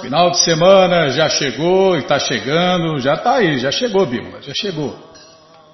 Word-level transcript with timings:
Final 0.00 0.30
de 0.30 0.42
semana 0.42 1.10
já 1.10 1.28
chegou 1.28 1.98
está 1.98 2.18
chegando, 2.18 2.98
já 2.98 3.12
está 3.12 3.34
aí, 3.34 3.58
já 3.58 3.70
chegou, 3.70 4.06
Bímola, 4.06 4.40
já 4.40 4.54
chegou. 4.54 4.96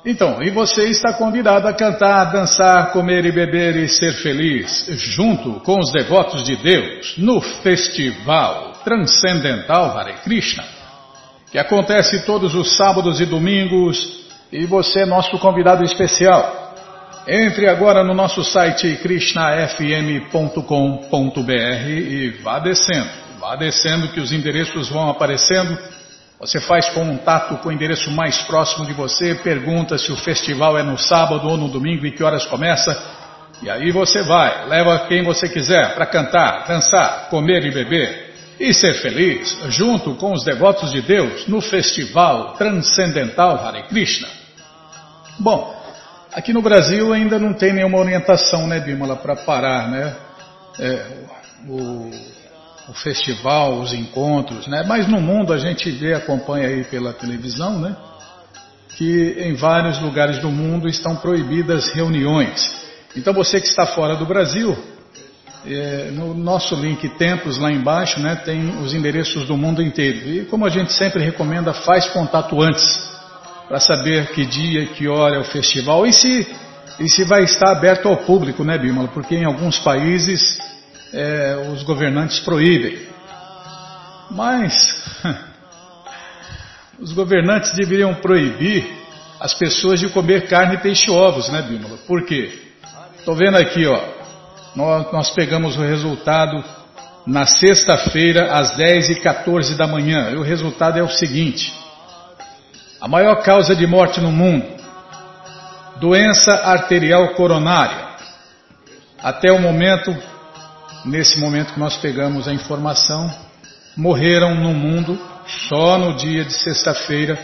Então, 0.05 0.43
e 0.43 0.51
você 0.51 0.87
está 0.87 1.13
convidado 1.13 1.69
a 1.69 1.73
cantar, 1.73 2.33
dançar, 2.33 2.91
comer 2.91 3.25
e 3.27 3.31
beber 3.31 3.77
e 3.77 3.89
ser 3.89 4.13
feliz, 4.15 4.87
junto 5.15 5.61
com 5.61 5.79
os 5.79 5.93
devotos 5.93 6.43
de 6.43 6.57
Deus, 6.57 7.17
no 7.17 7.41
Festival 7.41 8.73
Transcendental 8.83 9.97
Hare 9.97 10.15
Krishna, 10.25 10.65
que 11.53 11.59
acontece 11.59 12.27
todos 12.27 12.57
os 12.57 12.77
sábados 12.77 13.21
e 13.21 13.25
domingos, 13.25 14.27
e 14.51 14.67
você 14.67 15.03
é 15.03 15.07
nosso 15.07 15.39
convidado 15.39 15.85
especial. 15.85 16.66
Entre 17.29 17.69
agora 17.69 18.05
no 18.05 18.15
nosso 18.15 18.45
site 18.45 19.01
krishnafm.com.br 19.03 21.89
e 21.89 22.31
vá 22.41 22.61
descendo. 22.61 23.09
Vá 23.41 23.57
descendo 23.57 24.07
que 24.09 24.21
os 24.21 24.33
endereços 24.33 24.89
vão 24.89 25.11
aparecendo. 25.11 25.77
Você 26.39 26.61
faz 26.61 26.89
contato 26.91 27.57
com 27.57 27.69
o 27.69 27.73
endereço 27.73 28.13
mais 28.13 28.39
próximo 28.43 28.87
de 28.87 28.93
você, 28.93 29.35
pergunta 29.35 29.99
se 29.99 30.13
o 30.13 30.17
festival 30.17 30.79
é 30.79 30.85
no 30.85 30.97
sábado 30.97 31.49
ou 31.49 31.57
no 31.57 31.69
domingo 31.69 32.07
e 32.07 32.13
que 32.13 32.23
horas 32.23 32.47
começa. 32.47 32.97
E 33.61 33.69
aí 33.69 33.91
você 33.91 34.23
vai, 34.23 34.69
leva 34.69 35.07
quem 35.09 35.25
você 35.25 35.49
quiser 35.49 35.97
para 35.97 36.07
cantar, 36.07 36.65
dançar, 36.69 37.29
comer 37.29 37.65
e 37.65 37.73
beber 37.73 38.35
e 38.61 38.73
ser 38.73 39.03
feliz 39.03 39.59
junto 39.71 40.15
com 40.15 40.33
os 40.33 40.45
devotos 40.45 40.93
de 40.93 41.03
Deus 41.03 41.49
no 41.49 41.61
Festival 41.61 42.53
Transcendental 42.53 43.67
Hare 43.67 43.83
Krishna. 43.89 44.29
Bom, 45.41 45.76
Aqui 46.37 46.53
no 46.53 46.61
Brasil 46.61 47.15
ainda 47.15 47.39
não 47.39 47.55
tem 47.55 47.73
nenhuma 47.73 47.97
orientação, 47.97 48.67
né, 48.67 48.79
Bímola, 48.79 49.17
para 49.17 49.35
parar, 49.35 49.89
né? 49.89 50.15
É, 50.79 51.07
o, 51.67 52.11
o, 52.91 52.93
festival, 52.93 53.81
os 53.81 53.95
encontros, 53.95 54.67
né? 54.67 54.85
Mas 54.87 55.09
no 55.09 55.19
mundo 55.19 55.55
a 55.55 55.57
gente 55.57 55.91
vê, 55.93 56.13
acompanha 56.13 56.69
aí 56.69 56.85
pela 56.85 57.15
televisão, 57.15 57.79
né? 57.79 57.97
Que 58.99 59.35
em 59.47 59.55
vários 59.55 59.99
lugares 59.99 60.39
do 60.39 60.51
mundo 60.51 60.87
estão 60.87 61.17
proibidas 61.17 61.89
reuniões. 61.95 62.71
Então 63.17 63.33
você 63.33 63.59
que 63.59 63.69
está 63.69 63.87
fora 63.87 64.15
do 64.15 64.27
Brasil, 64.27 64.77
é, 65.65 66.11
no 66.13 66.35
nosso 66.35 66.75
link 66.75 67.09
Tempos 67.17 67.57
lá 67.57 67.73
embaixo, 67.73 68.21
né? 68.21 68.37
Tem 68.45 68.79
os 68.83 68.93
endereços 68.93 69.47
do 69.47 69.57
mundo 69.57 69.83
inteiro. 69.83 70.29
E 70.29 70.45
como 70.45 70.67
a 70.67 70.69
gente 70.69 70.93
sempre 70.93 71.25
recomenda, 71.25 71.73
faz 71.73 72.07
contato 72.11 72.61
antes 72.61 73.16
para 73.69 73.81
saber 73.81 74.29
que 74.29 74.47
dia, 74.47 74.87
que 74.87 75.09
hora 75.09 75.37
é 75.37 75.39
o 75.39 75.45
festival 75.45 76.07
e 76.07 76.13
se, 76.13 76.47
e 77.01 77.09
se 77.09 77.25
vai 77.25 77.43
estar 77.45 77.73
aberto 77.73 78.09
ao 78.09 78.19
público, 78.19 78.63
né, 78.65 78.79
Bímola? 78.79 79.09
Porque 79.09 79.35
em 79.35 79.45
alguns 79.45 79.79
países 79.79 80.59
é, 81.13 81.71
os 81.73 81.83
governantes 81.83 82.39
proíbem. 82.41 82.99
Mas 84.31 84.75
os 86.99 87.13
governantes 87.13 87.73
deveriam 87.75 88.15
proibir 88.15 88.87
as 89.41 89.55
pessoas 89.55 90.01
de 90.01 90.09
comer 90.09 90.49
carne, 90.49 90.79
peixe 90.79 91.11
e 91.11 91.13
ovos, 91.13 91.49
né, 91.49 91.63
Bímola? 91.63 91.99
Por 92.07 92.25
quê? 92.25 92.63
Estou 93.19 93.35
vendo 93.35 93.57
aqui, 93.57 93.85
ó, 93.87 94.01
nós, 94.77 95.13
nós 95.13 95.31
pegamos 95.31 95.77
o 95.77 95.81
resultado 95.81 96.63
na 97.27 97.45
sexta-feira 97.45 98.55
às 98.55 98.77
10 98.77 99.11
e 99.11 99.15
14 99.17 99.75
da 99.75 99.87
manhã. 99.87 100.31
E 100.31 100.37
o 100.37 100.43
resultado 100.43 100.99
é 100.99 101.03
o 101.03 101.09
seguinte. 101.09 101.73
A 103.01 103.07
maior 103.07 103.43
causa 103.43 103.77
de 103.77 103.87
morte 103.87 104.23
no 104.23 104.33
mundo, 104.33 104.65
doença 106.01 106.53
arterial 106.53 107.35
coronária. 107.35 108.07
Até 109.23 109.53
o 109.53 109.61
momento, 109.61 110.17
nesse 111.05 111.39
momento 111.39 111.75
que 111.75 111.81
nós 111.81 111.99
pegamos 111.99 112.49
a 112.49 112.55
informação, 112.55 113.31
morreram 113.95 114.55
no 114.55 114.73
mundo, 114.73 115.21
só 115.69 115.99
no 115.99 116.17
dia 116.17 116.43
de 116.45 116.55
sexta-feira, 116.55 117.39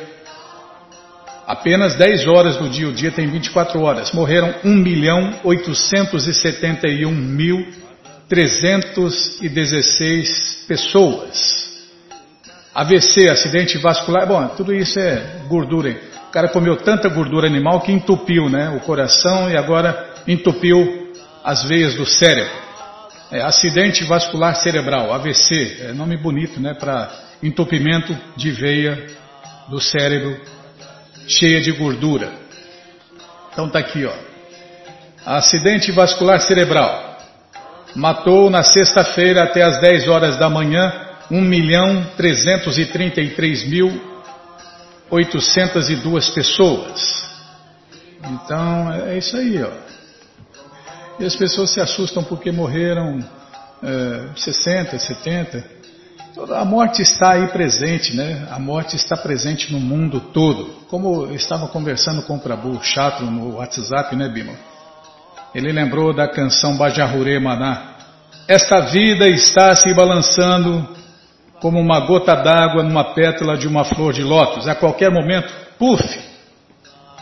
apenas 1.47 1.97
10 1.97 2.27
horas 2.29 2.57
do 2.57 2.71
dia, 2.71 2.89
o 2.89 2.93
dia 2.93 3.13
tem 3.13 3.29
24 3.29 3.79
horas, 3.83 4.11
morreram 4.13 4.55
1 4.65 4.75
milhão 4.75 5.39
871 5.45 7.11
mil 7.11 7.71
316 8.27 10.65
pessoas. 10.67 11.72
AVC, 12.75 13.29
acidente 13.29 13.77
vascular, 13.77 14.27
bom, 14.27 14.49
tudo 14.49 14.73
isso 14.73 14.99
é 14.99 15.43
gordura. 15.47 15.91
O 16.29 16.33
cara 16.33 16.49
comeu 16.49 16.77
tanta 16.77 17.09
gordura 17.11 17.47
animal 17.47 17.83
que 17.83 17.93
entupiu 17.93 18.49
né, 18.49 18.71
o 18.71 18.81
coração 18.81 19.51
e 19.51 19.57
agora 19.57 20.15
entupiu 20.27 21.13
as 21.45 21.65
veias 21.65 21.95
do 21.95 22.07
cérebro. 22.07 22.51
É, 23.31 23.43
acidente 23.43 24.05
vascular 24.05 24.57
cerebral, 24.57 25.13
AVC, 25.13 25.89
é 25.89 25.93
nome 25.93 26.17
bonito 26.17 26.61
né, 26.61 26.73
para 26.73 27.11
entupimento 27.43 28.17
de 28.37 28.51
veia 28.51 29.07
do 29.69 29.81
cérebro 29.81 30.41
cheia 31.27 31.61
de 31.61 31.73
gordura. 31.73 32.33
Então 33.53 33.69
tá 33.69 33.81
aqui, 33.81 34.07
ó. 34.07 34.13
Acidente 35.27 35.93
vascular 35.93 36.41
cerebral. 36.41 37.19
Matou 37.95 38.49
na 38.49 38.63
sexta-feira 38.63 39.43
até 39.43 39.63
as 39.63 39.79
10 39.79 40.09
horas 40.09 40.39
da 40.39 40.49
manhã 40.49 41.12
1 41.31 41.41
milhão 41.41 42.07
333 42.17 43.69
mil 43.69 44.13
802 45.11 46.31
pessoas. 46.31 47.23
Então 48.25 48.93
é 48.93 49.19
isso 49.19 49.37
aí, 49.37 49.63
ó. 49.63 49.71
E 51.21 51.25
as 51.25 51.37
pessoas 51.37 51.71
se 51.71 51.81
assustam 51.81 52.25
porque 52.25 52.51
morreram 52.51 53.19
é, 53.83 54.29
60, 54.35 54.99
70. 54.99 55.83
A 56.55 56.65
morte 56.65 57.03
está 57.03 57.33
aí 57.33 57.49
presente, 57.49 58.17
né? 58.17 58.49
A 58.51 58.59
morte 58.59 58.97
está 58.97 59.17
presente 59.17 59.71
no 59.71 59.79
mundo 59.79 60.19
todo. 60.33 60.65
Como 60.89 61.27
eu 61.27 61.35
estava 61.35 61.69
conversando 61.69 62.23
com 62.23 62.37
o 62.37 62.41
Prabhu 62.41 62.83
Chatro 62.83 63.27
no 63.27 63.57
WhatsApp, 63.57 64.17
né, 64.17 64.29
Bima? 64.29 64.55
Ele 65.55 65.71
lembrou 65.71 66.15
da 66.15 66.27
canção 66.27 66.79
Bajarure 66.79 67.39
Maná. 67.39 67.97
Esta 68.49 68.81
vida 68.81 69.29
está 69.29 69.77
se 69.77 69.93
balançando 69.95 70.89
como 71.63 71.81
uma 71.81 72.01
gota 72.01 72.35
d'água 72.35 72.83
numa 72.83 73.15
pétala 73.15 73.57
de 73.57 73.69
uma 73.69 73.85
flor 73.85 74.13
de 74.13 74.25
lótus. 74.25 74.67
A 74.67 74.75
qualquer 74.75 75.13
momento, 75.13 75.49
puf! 75.79 76.03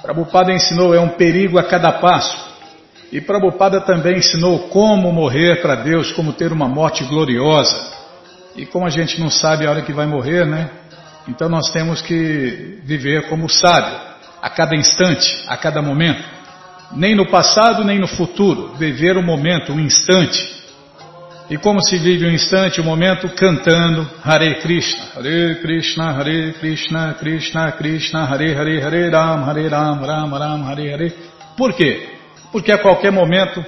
Prabhupada 0.01 0.51
ensinou, 0.51 0.95
é 0.95 0.99
um 0.99 1.11
perigo 1.11 1.59
a 1.59 1.63
cada 1.63 1.93
passo. 1.93 2.49
E 3.13 3.21
Prabhupada 3.21 3.83
também 3.83 4.17
ensinou 4.17 4.71
como 4.71 5.13
morrer 5.13 5.61
para 5.61 5.75
Deus, 5.75 6.11
como 6.13 6.33
ter 6.33 6.53
uma 6.53 6.67
morte 6.67 7.05
gloriosa. 7.05 7.93
E 8.57 8.65
como 8.65 8.87
a 8.87 8.91
gente 8.91 9.21
não 9.21 9.29
sabe 9.29 9.67
a 9.67 9.71
hora 9.71 9.83
que 9.83 9.93
vai 9.93 10.07
morrer, 10.07 10.47
né? 10.47 10.71
Então 11.29 11.47
nós 11.51 11.71
temos 11.71 12.01
que 12.01 12.81
viver 12.83 13.29
como 13.29 13.47
sábio, 13.47 13.95
a 14.41 14.49
cada 14.49 14.75
instante, 14.75 15.45
a 15.49 15.57
cada 15.59 15.83
momento. 15.83 16.25
Nem 16.93 17.15
no 17.15 17.27
passado, 17.27 17.85
nem 17.85 17.99
no 17.99 18.09
futuro. 18.09 18.75
Viver 18.79 19.19
o 19.19 19.23
momento, 19.23 19.75
o 19.75 19.79
instante. 19.79 20.60
E 21.51 21.59
como 21.59 21.83
se 21.83 21.99
vive 21.99 22.25
um 22.27 22.31
instante, 22.31 22.81
um 22.81 22.85
momento, 22.85 23.29
cantando 23.31 24.09
Hare 24.23 24.61
Krishna, 24.61 25.05
Hare 25.17 25.57
Krishna, 25.57 26.13
Hare 26.13 26.53
Krishna, 26.53 27.15
Krishna 27.15 27.73
Krishna, 27.73 28.25
Hare 28.25 28.55
Hare, 28.55 28.81
Hare 28.81 29.11
Ram, 29.11 29.45
Hare 29.45 29.69
Ram, 29.69 30.01
Ram 30.01 30.31
Ram, 30.31 30.65
Hare 30.69 30.93
Hare. 30.93 31.13
Por 31.57 31.73
quê? 31.73 32.09
Porque 32.53 32.71
a 32.71 32.79
qualquer 32.79 33.11
momento 33.11 33.65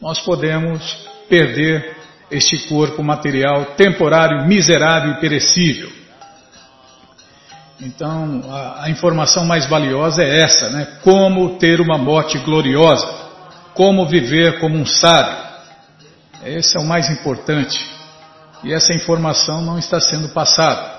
nós 0.00 0.20
podemos 0.20 1.06
perder 1.28 1.98
este 2.30 2.66
corpo 2.66 3.02
material 3.02 3.74
temporário, 3.76 4.46
miserável 4.46 5.12
e 5.12 5.20
perecível. 5.20 5.90
Então, 7.78 8.42
a, 8.50 8.84
a 8.84 8.90
informação 8.90 9.44
mais 9.44 9.66
valiosa 9.66 10.22
é 10.22 10.38
essa, 10.42 10.70
né? 10.70 10.96
Como 11.02 11.58
ter 11.58 11.78
uma 11.78 11.98
morte 11.98 12.38
gloriosa, 12.38 13.06
como 13.74 14.06
viver 14.06 14.60
como 14.60 14.78
um 14.78 14.86
sábio. 14.86 15.47
Esse 16.44 16.76
é 16.76 16.80
o 16.80 16.86
mais 16.86 17.10
importante. 17.10 17.78
E 18.62 18.72
essa 18.72 18.92
informação 18.92 19.62
não 19.62 19.78
está 19.78 20.00
sendo 20.00 20.28
passada. 20.30 20.98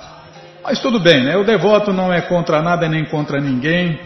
Mas 0.64 0.80
tudo 0.80 1.00
bem, 1.00 1.24
né? 1.24 1.38
O 1.38 1.44
devoto 1.44 1.92
não 1.92 2.12
é 2.12 2.22
contra 2.22 2.62
nada 2.62 2.88
nem 2.88 3.06
contra 3.06 3.40
ninguém. 3.40 4.00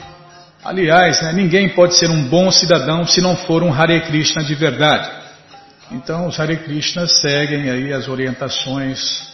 Aliás, 0.63 1.21
né, 1.21 1.33
ninguém 1.33 1.69
pode 1.69 1.97
ser 1.97 2.09
um 2.09 2.23
bom 2.29 2.49
cidadão 2.49 3.05
se 3.05 3.19
não 3.19 3.35
for 3.35 3.61
um 3.63 3.73
Hare 3.73 3.99
Krishna 4.01 4.43
de 4.43 4.55
verdade. 4.55 5.09
Então, 5.91 6.25
os 6.27 6.39
Hare 6.39 6.57
Krishnas 6.57 7.19
seguem 7.19 7.69
aí 7.69 7.91
as 7.91 8.07
orientações 8.07 9.33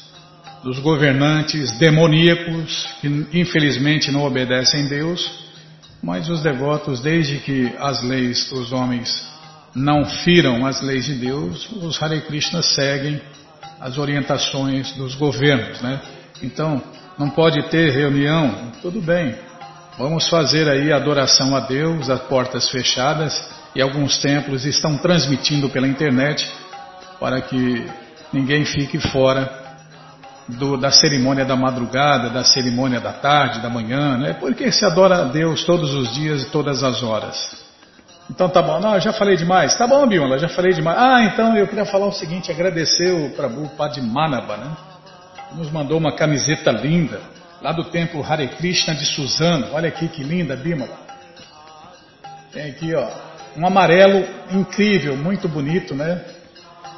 dos 0.64 0.80
governantes 0.80 1.72
demoníacos 1.78 2.88
que 3.00 3.08
infelizmente 3.34 4.12
não 4.12 4.24
obedecem 4.24 4.86
a 4.86 4.90
Deus, 4.90 5.30
mas 6.02 6.28
os 6.28 6.42
devotos, 6.42 7.00
desde 7.00 7.38
que 7.38 7.74
as 7.80 8.02
leis 8.02 8.50
dos 8.50 8.72
homens 8.72 9.29
não 9.76 10.06
firam 10.06 10.66
as 10.66 10.82
leis 10.82 11.06
de 11.06 11.16
Deus, 11.16 11.70
os 11.72 12.02
Hare 12.02 12.22
Krishna 12.22 12.62
seguem 12.62 13.22
as 13.80 13.98
orientações 13.98 14.92
dos 14.94 15.16
governos, 15.16 15.82
né? 15.82 16.02
Então, 16.42 16.82
não 17.18 17.30
pode 17.30 17.62
ter 17.70 17.92
reunião, 17.92 18.72
tudo 18.82 19.02
bem. 19.02 19.36
Vamos 19.98 20.28
fazer 20.30 20.70
aí 20.70 20.92
adoração 20.92 21.56
a 21.56 21.60
Deus, 21.60 22.10
as 22.10 22.22
portas 22.22 22.70
fechadas, 22.70 23.50
e 23.76 23.82
alguns 23.82 24.18
templos 24.20 24.66
estão 24.66 24.98
transmitindo 24.98 25.70
pela 25.70 25.88
internet 25.88 26.50
para 27.20 27.42
que 27.42 27.86
ninguém 28.32 28.66
fique 28.66 28.98
fora 29.00 29.60
do, 30.48 30.78
da 30.78 30.90
cerimônia 30.90 31.46
da 31.46 31.56
madrugada, 31.56 32.30
da 32.30 32.44
cerimônia 32.44 33.00
da 33.00 33.14
tarde, 33.14 33.62
da 33.62 33.70
manhã, 33.70 34.18
né? 34.18 34.34
Porque 34.34 34.72
se 34.72 34.86
adora 34.86 35.20
a 35.20 35.24
Deus 35.26 35.64
todos 35.66 35.94
os 35.94 36.14
dias 36.14 36.44
e 36.44 36.50
todas 36.50 36.84
as 36.84 37.04
horas. 37.04 37.69
Então 38.30 38.48
tá 38.48 38.62
bom, 38.62 38.80
não, 38.80 38.94
eu 38.94 39.02
já 39.02 39.12
falei 39.12 39.36
demais. 39.36 39.76
Tá 39.76 39.88
bom, 39.88 40.06
Biola, 40.08 40.38
já 40.38 40.48
falei 40.48 40.72
demais. 40.72 40.98
Ah, 41.00 41.24
então 41.24 41.58
eu 41.58 41.68
queria 41.68 41.86
falar 41.86 42.06
o 42.06 42.12
seguinte, 42.12 42.52
agradecer 42.52 43.12
o 43.12 43.32
Prabhu 43.32 43.68
Padmanabha, 43.70 44.58
né? 44.58 44.78
Nos 45.56 45.72
mandou 45.72 45.98
uma 45.98 46.16
camiseta 46.16 46.70
linda, 46.72 47.20
lá 47.60 47.72
do 47.72 47.86
templo 47.86 48.24
Hare 48.24 48.48
Krishna 48.50 48.94
de 48.94 49.06
Suzano. 49.06 49.70
Olha 49.74 49.90
aqui 49.90 50.08
que 50.08 50.24
linda, 50.24 50.56
Bimala. 50.56 50.96
Tem 52.54 52.70
aqui, 52.70 52.94
ó, 52.94 53.08
um 53.58 53.66
amarelo 53.66 54.24
incrível, 54.52 55.18
muito 55.18 55.48
bonito, 55.48 55.96
né? 55.96 56.24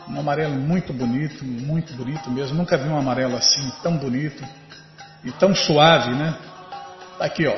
Um 0.09 0.19
amarelo 0.19 0.55
muito 0.55 0.91
bonito, 0.91 1.45
muito 1.45 1.93
bonito 1.93 2.29
mesmo. 2.29 2.57
Nunca 2.57 2.77
vi 2.77 2.89
um 2.89 2.97
amarelo 2.97 3.37
assim, 3.37 3.71
tão 3.81 3.95
bonito 3.95 4.43
e 5.23 5.31
tão 5.31 5.55
suave, 5.55 6.11
né? 6.11 6.35
Tá 7.17 7.25
aqui, 7.25 7.47
ó. 7.47 7.55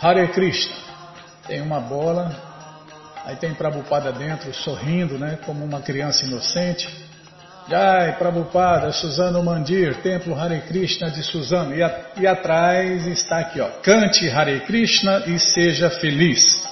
Hare 0.00 0.28
Krishna. 0.28 0.76
Tem 1.48 1.60
uma 1.60 1.80
bola, 1.80 2.47
aí 3.28 3.36
tem 3.36 3.52
Prabhupada 3.52 4.10
dentro, 4.10 4.52
sorrindo, 4.54 5.18
né? 5.18 5.38
Como 5.44 5.62
uma 5.62 5.82
criança 5.82 6.24
inocente. 6.24 6.88
Jai, 7.68 8.16
Prabhupada, 8.16 8.90
Suzano 8.90 9.44
Mandir, 9.44 10.00
Templo 10.00 10.34
Hare 10.34 10.62
Krishna 10.62 11.10
de 11.10 11.22
Suzano. 11.22 11.76
E, 11.76 11.82
a, 11.82 11.94
e 12.16 12.26
atrás 12.26 13.06
está 13.06 13.40
aqui, 13.40 13.60
ó. 13.60 13.68
Cante 13.82 14.30
Hare 14.30 14.60
Krishna 14.60 15.24
e 15.26 15.38
seja 15.38 15.90
feliz. 15.90 16.66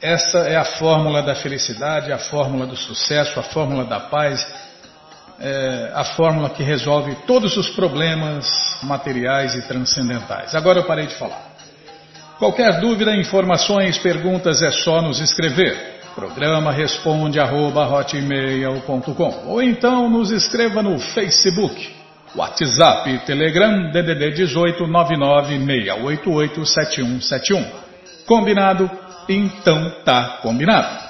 Essa 0.00 0.38
é 0.48 0.54
a 0.54 0.64
fórmula 0.64 1.24
da 1.24 1.34
felicidade, 1.34 2.12
a 2.12 2.18
fórmula 2.18 2.64
do 2.64 2.76
sucesso, 2.76 3.40
a 3.40 3.42
fórmula 3.42 3.84
da 3.84 3.98
paz, 3.98 4.46
é 5.40 5.90
a 5.92 6.04
fórmula 6.04 6.50
que 6.50 6.62
resolve 6.62 7.16
todos 7.26 7.56
os 7.56 7.68
problemas 7.70 8.48
materiais 8.84 9.56
e 9.56 9.62
transcendentais. 9.62 10.54
Agora 10.54 10.78
eu 10.78 10.84
parei 10.84 11.08
de 11.08 11.16
falar. 11.16 11.47
Qualquer 12.38 12.80
dúvida, 12.80 13.16
informações, 13.16 13.98
perguntas 13.98 14.62
é 14.62 14.70
só 14.70 15.02
nos 15.02 15.18
escrever. 15.20 15.98
Programa 16.14 16.70
responde 16.70 17.40
arroba, 17.40 17.88
ou 19.44 19.62
então 19.62 20.08
nos 20.08 20.30
escreva 20.30 20.80
no 20.82 20.98
Facebook, 21.00 21.94
WhatsApp, 22.36 23.18
Telegram, 23.26 23.90
DDD 23.90 24.30
18 24.32 24.86
99688 24.86 26.64
7171. 26.64 27.64
Combinado? 28.24 28.88
Então 29.28 29.90
tá 30.04 30.38
combinado. 30.40 31.08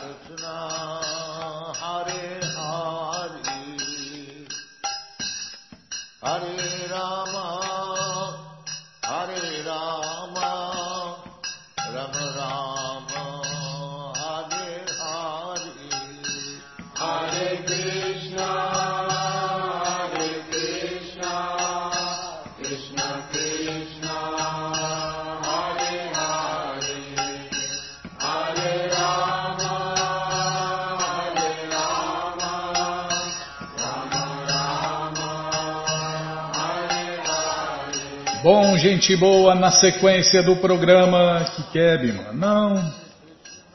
Bom, 38.42 38.76
gente 38.78 39.16
boa, 39.16 39.52
na 39.56 39.72
sequência 39.72 40.44
do 40.44 40.54
programa, 40.56 41.44
que 41.56 41.62
quer, 41.72 42.00
Bima? 42.00 42.32
Não. 42.32 42.92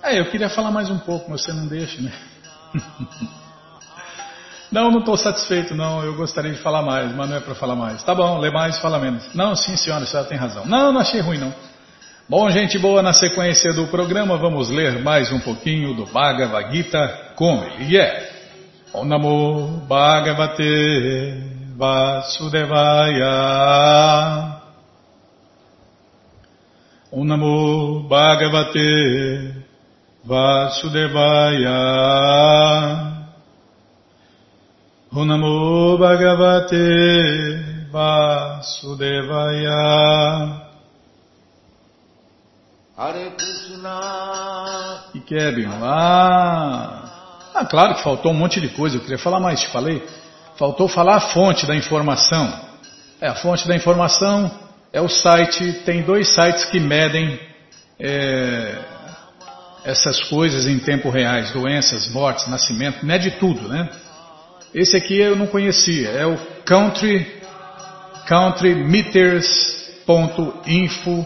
É, 0.01 0.17
eu 0.17 0.31
queria 0.31 0.47
falar 0.49 0.71
mais 0.71 0.89
um 0.89 0.97
pouco, 0.99 1.29
mas 1.29 1.43
você 1.43 1.51
não 1.51 1.67
deixa, 1.67 2.01
né? 2.01 2.11
não, 4.71 4.89
não 4.89 4.99
estou 4.99 5.17
satisfeito, 5.17 5.75
não. 5.75 6.01
Eu 6.01 6.15
gostaria 6.15 6.53
de 6.53 6.59
falar 6.59 6.81
mais, 6.81 7.13
mas 7.13 7.29
não 7.29 7.35
é 7.35 7.39
para 7.41 7.53
falar 7.55 7.75
mais. 7.75 8.03
Tá 8.03 8.15
bom, 8.15 8.37
lê 8.37 8.49
mais, 8.51 8.79
fala 8.79 8.99
menos. 8.99 9.35
Não, 9.35 9.53
sim, 9.53 9.75
senhora, 9.75 10.05
a 10.05 10.07
senhora 10.07 10.29
tem 10.29 10.37
razão. 10.37 10.65
Não, 10.65 10.93
não 10.93 11.01
achei 11.01 11.19
ruim, 11.19 11.39
não. 11.39 11.53
Bom, 12.29 12.49
gente 12.49 12.79
boa, 12.79 13.01
na 13.01 13.11
sequência 13.11 13.73
do 13.73 13.87
programa, 13.87 14.37
vamos 14.37 14.69
ler 14.69 15.03
mais 15.03 15.29
um 15.33 15.41
pouquinho 15.41 15.93
do 15.93 16.05
Bhagavad 16.05 16.73
Gita, 16.73 17.33
como 17.35 17.65
ele 17.65 17.97
é. 17.97 18.31
Om 18.93 19.03
Namo 19.03 19.85
Bhagavate 19.89 21.62
Vasudevaya. 21.77 23.33
Om 27.11 27.27
Namo 27.27 28.07
Bhagavate 28.07 29.63
Vasudevaya. 30.25 31.79
Om 35.11 35.27
Namo 35.27 35.97
Bhagavate 35.97 37.89
Vasudevaya. 37.91 39.81
Hare 42.95 43.31
Krishna. 43.37 43.99
E 45.15 45.19
Kevin, 45.19 45.67
ah, 45.81 47.51
ah, 47.53 47.65
claro 47.65 47.95
que 47.95 48.03
faltou 48.03 48.31
um 48.31 48.35
monte 48.35 48.61
de 48.61 48.69
coisa, 48.69 48.97
eu 48.97 49.01
queria 49.01 49.17
falar 49.17 49.39
mais, 49.39 49.61
te 49.61 49.67
falei. 49.69 50.01
Faltou 50.57 50.87
falar 50.87 51.15
a 51.15 51.21
fonte 51.21 51.65
da 51.65 51.75
informação. 51.75 52.53
É, 53.19 53.27
a 53.27 53.35
fonte 53.35 53.67
da 53.67 53.75
informação 53.75 54.51
é 54.91 55.01
o 55.01 55.09
site, 55.09 55.81
tem 55.85 56.03
dois 56.03 56.33
sites 56.33 56.65
que 56.65 56.79
medem 56.79 57.39
é, 57.99 58.77
essas 59.83 60.21
coisas 60.29 60.67
em 60.67 60.77
tempo 60.79 61.09
reais, 61.09 61.51
doenças, 61.51 62.07
mortes, 62.09 62.47
nascimento, 62.47 63.05
não 63.05 63.15
é 63.15 63.17
de 63.17 63.31
tudo, 63.31 63.67
né? 63.67 63.89
Esse 64.73 64.95
aqui 64.97 65.19
eu 65.19 65.35
não 65.35 65.47
conhecia, 65.47 66.09
é 66.09 66.25
o 66.25 66.37
country, 66.65 67.41
countrymeters.info, 68.27 71.25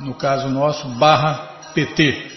no 0.00 0.14
caso 0.14 0.48
nosso, 0.48 0.88
barra 0.90 1.34
PT. 1.74 2.35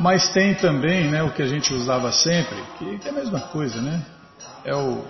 Mas 0.00 0.30
tem 0.30 0.54
também 0.54 1.10
né, 1.10 1.22
o 1.22 1.30
que 1.30 1.42
a 1.42 1.46
gente 1.46 1.74
usava 1.74 2.10
sempre, 2.10 2.56
que 2.78 3.06
é 3.06 3.10
a 3.10 3.12
mesma 3.12 3.38
coisa, 3.38 3.82
né? 3.82 4.02
É 4.64 4.74
o 4.74 5.04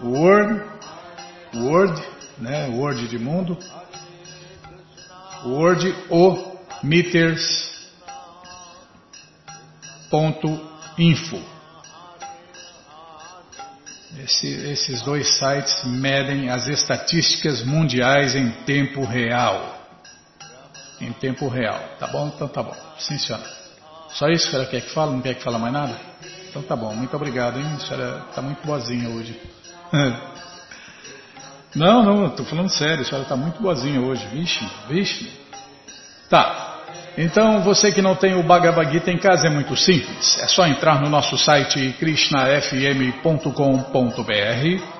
Word, 0.00 0.62
Word, 1.52 2.02
né, 2.38 2.68
Word 2.68 3.08
de 3.08 3.18
mundo, 3.18 3.58
Word 5.44 5.92
o 6.08 6.56
meters 6.84 7.90
ponto 10.08 10.48
info. 10.96 11.42
Esse, 14.16 14.46
esses 14.46 15.02
dois 15.02 15.38
sites 15.38 15.84
medem 15.84 16.50
as 16.50 16.68
estatísticas 16.68 17.64
mundiais 17.64 18.36
em 18.36 18.48
tempo 18.64 19.04
real. 19.04 19.74
Em 21.00 21.12
tempo 21.12 21.48
real. 21.48 21.80
Tá 21.98 22.06
bom? 22.06 22.28
Então 22.28 22.46
tá 22.46 22.62
bom. 22.62 22.76
Senhora. 22.98 23.55
Só 24.10 24.28
isso 24.28 24.48
que 24.48 24.56
ela 24.56 24.66
quer 24.66 24.80
que 24.80 24.90
fale? 24.90 25.12
Não 25.12 25.20
quer 25.20 25.34
que 25.34 25.42
fale 25.42 25.58
mais 25.58 25.72
nada? 25.72 25.96
Então 26.48 26.62
tá 26.62 26.76
bom. 26.76 26.94
Muito 26.94 27.14
obrigado, 27.14 27.58
hein? 27.58 27.66
A 27.74 27.78
senhora 27.78 28.24
está 28.28 28.40
muito 28.40 28.66
boazinha 28.66 29.08
hoje. 29.08 29.38
Não, 31.74 32.02
não, 32.02 32.28
estou 32.28 32.46
falando 32.46 32.70
sério, 32.70 33.02
a 33.02 33.04
senhora 33.04 33.24
está 33.24 33.36
muito 33.36 33.60
boazinha 33.60 34.00
hoje. 34.00 34.26
Vixe, 34.28 34.66
vixe. 34.88 35.30
Tá. 36.26 36.78
Então, 37.18 37.60
você 37.60 37.92
que 37.92 38.00
não 38.00 38.16
tem 38.16 38.34
o 38.34 38.42
Bhagavad 38.42 38.90
Gita 38.90 39.10
em 39.10 39.18
casa 39.18 39.48
é 39.48 39.50
muito 39.50 39.76
simples. 39.76 40.38
É 40.40 40.48
só 40.48 40.66
entrar 40.66 41.02
no 41.02 41.10
nosso 41.10 41.36
site 41.36 41.94
krishnafm.com.br 41.98 44.95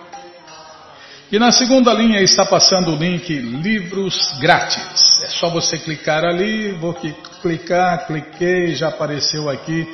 e 1.31 1.39
na 1.41 1.51
segunda 1.51 1.93
linha 1.93 2.21
está 2.23 2.45
passando 2.45 2.93
o 2.93 2.97
link 2.97 3.33
Livros 3.33 4.39
Grátis. 4.41 5.23
É 5.25 5.27
só 5.27 5.51
você 5.51 5.77
clicar 5.77 6.25
ali, 6.25 6.71
vou 6.73 6.95
clicar, 7.43 8.07
cliquei, 8.07 8.77
já 8.77 8.89
apareceu 8.89 9.51
aqui 9.51 9.89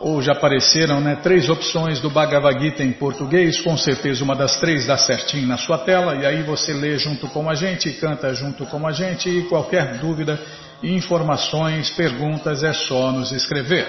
ou 0.00 0.20
já 0.20 0.32
apareceram 0.32 1.00
né, 1.00 1.16
três 1.22 1.48
opções 1.48 2.00
do 2.00 2.10
Bhagavad 2.10 2.60
Gita 2.60 2.82
em 2.82 2.92
português, 2.92 3.60
com 3.60 3.76
certeza 3.76 4.24
uma 4.24 4.34
das 4.34 4.56
três 4.56 4.86
dá 4.86 4.96
certinho 4.96 5.46
na 5.46 5.56
sua 5.56 5.78
tela, 5.78 6.16
e 6.16 6.26
aí 6.26 6.42
você 6.42 6.72
lê 6.72 6.98
junto 6.98 7.28
com 7.28 7.48
a 7.48 7.54
gente, 7.54 7.90
canta 7.92 8.34
junto 8.34 8.66
com 8.66 8.86
a 8.86 8.92
gente, 8.92 9.28
e 9.30 9.44
qualquer 9.44 9.98
dúvida, 9.98 10.38
informações, 10.82 11.90
perguntas 11.90 12.62
é 12.62 12.72
só 12.72 13.12
nos 13.12 13.32
escrever. 13.32 13.86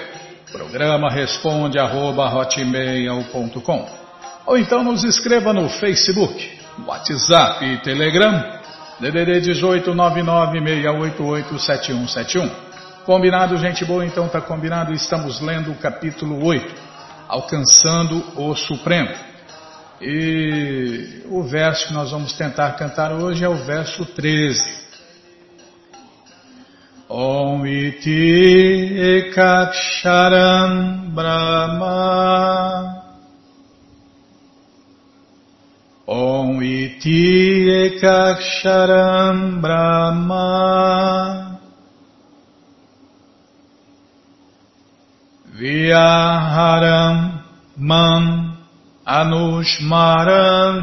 Programa 0.51 1.10
responde 1.10 1.79
arroba, 1.79 2.29
ou 4.46 4.58
então 4.58 4.84
nos 4.84 5.03
escreva 5.03 5.51
no 5.51 5.67
Facebook, 5.67 6.64
WhatsApp 6.86 7.65
e 7.65 7.77
Telegram, 7.77 8.44
DDD 9.00 9.39
18 9.41 9.94
996887171. 9.94 12.51
Combinado, 13.05 13.58
gente 13.58 13.86
boa? 13.86 14.05
Então 14.05 14.25
está 14.25 14.41
combinado. 14.41 14.94
Estamos 14.94 15.39
lendo 15.39 15.72
o 15.72 15.75
capítulo 15.75 16.44
8, 16.44 16.75
Alcançando 17.27 18.24
o 18.36 18.55
Supremo. 18.55 19.13
E 20.01 21.22
o 21.29 21.44
verso 21.44 21.88
que 21.88 21.94
nós 21.94 22.12
vamos 22.12 22.34
tentar 22.34 22.72
cantar 22.72 23.13
hoje 23.13 23.44
é 23.44 23.50
o 23.50 23.55
verso 23.55 24.05
13. 24.05 24.86
Om 27.08 27.67
iti 27.67 29.29
ekaksharam 29.29 31.12
brahma 31.13 33.04
Om 36.07 36.62
iti 36.62 37.65
ekaksharam 37.65 39.62
brahma 39.62 40.45
Vyaharam 45.57 47.41
Mam 47.77 48.57
Anushmaram 49.07 50.77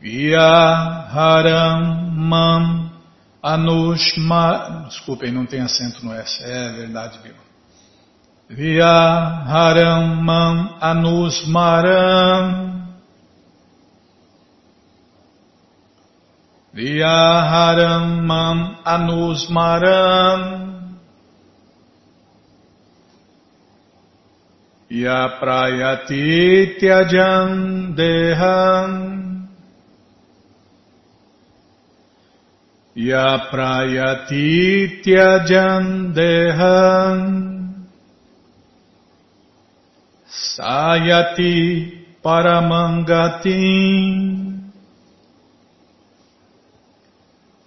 Vyaharam 0.00 1.82
Mam 2.14 2.90
Anushmaram 3.42 4.86
Desculpem, 4.86 5.32
não 5.32 5.44
tem 5.44 5.60
acento 5.60 6.04
no 6.06 6.12
S. 6.12 6.44
É 6.44 6.70
verdade, 6.70 7.18
viu? 7.24 7.45
Vyaharam 8.50 10.22
Mam 10.22 10.78
Anusmaram 10.80 12.66
Vyaharam 16.76 18.20
mam 18.28 18.84
anusmaram 18.84 20.40
Ya 24.92 25.40
prayati 25.40 26.76
tyajam 26.76 27.96
deham 27.96 28.92
Ya 32.92 33.48
prayati 33.48 35.00
tyajam 35.00 36.12
deham 36.12 37.55
Sayati 40.36 42.20
paramangatim. 42.20 44.36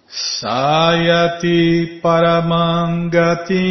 Sayati 0.10 2.02
Paramangati 2.02 3.70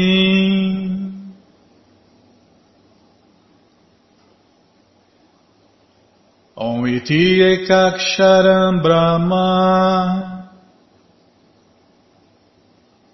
Om 6.59 6.91
iti 6.91 7.39
ekaksharam 7.39 8.83
brahma. 8.83 9.47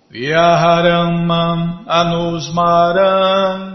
Vyaharam 0.08 1.28
anusmaram 1.84 3.73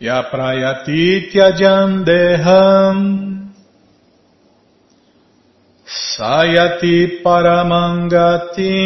Yaprayati 0.00 1.28
tyajam 1.30 2.04
deham 2.08 2.96
Sayati 5.84 7.20
Paramangati. 7.22 8.80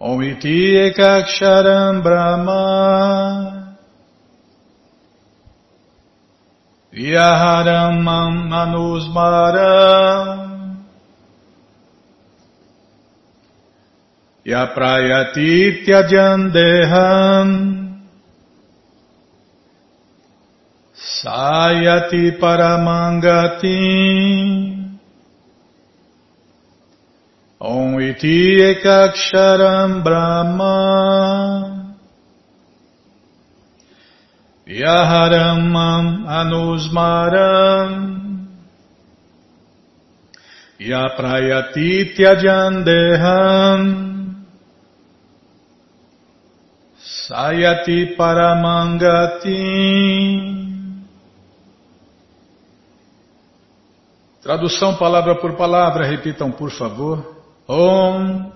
Omiti 0.00 0.90
Ekaksharam 0.90 2.02
Brahma. 2.02 3.70
Vyaharam 6.92 8.02
Manusmaram 8.50 10.53
Yaprayati 14.44 15.88
Tyajandeham 15.88 17.48
Sayati 20.92 22.36
Paramangati. 22.36 23.80
Om 27.58 28.00
Iti 28.04 28.60
Ekaksharam 28.60 30.04
Brahma. 30.04 30.76
Vyaharamam 34.68 36.28
Anusmaram. 36.28 37.88
Yaprayati 40.78 42.12
Tyajandeham 42.12 44.13
Sayati 47.26 48.16
Paramangati 48.16 49.54
Tradução 54.42 54.96
palavra 54.98 55.36
por 55.36 55.56
palavra, 55.56 56.04
repitam 56.04 56.52
por 56.52 56.70
favor. 56.70 57.34
Om, 57.66 58.52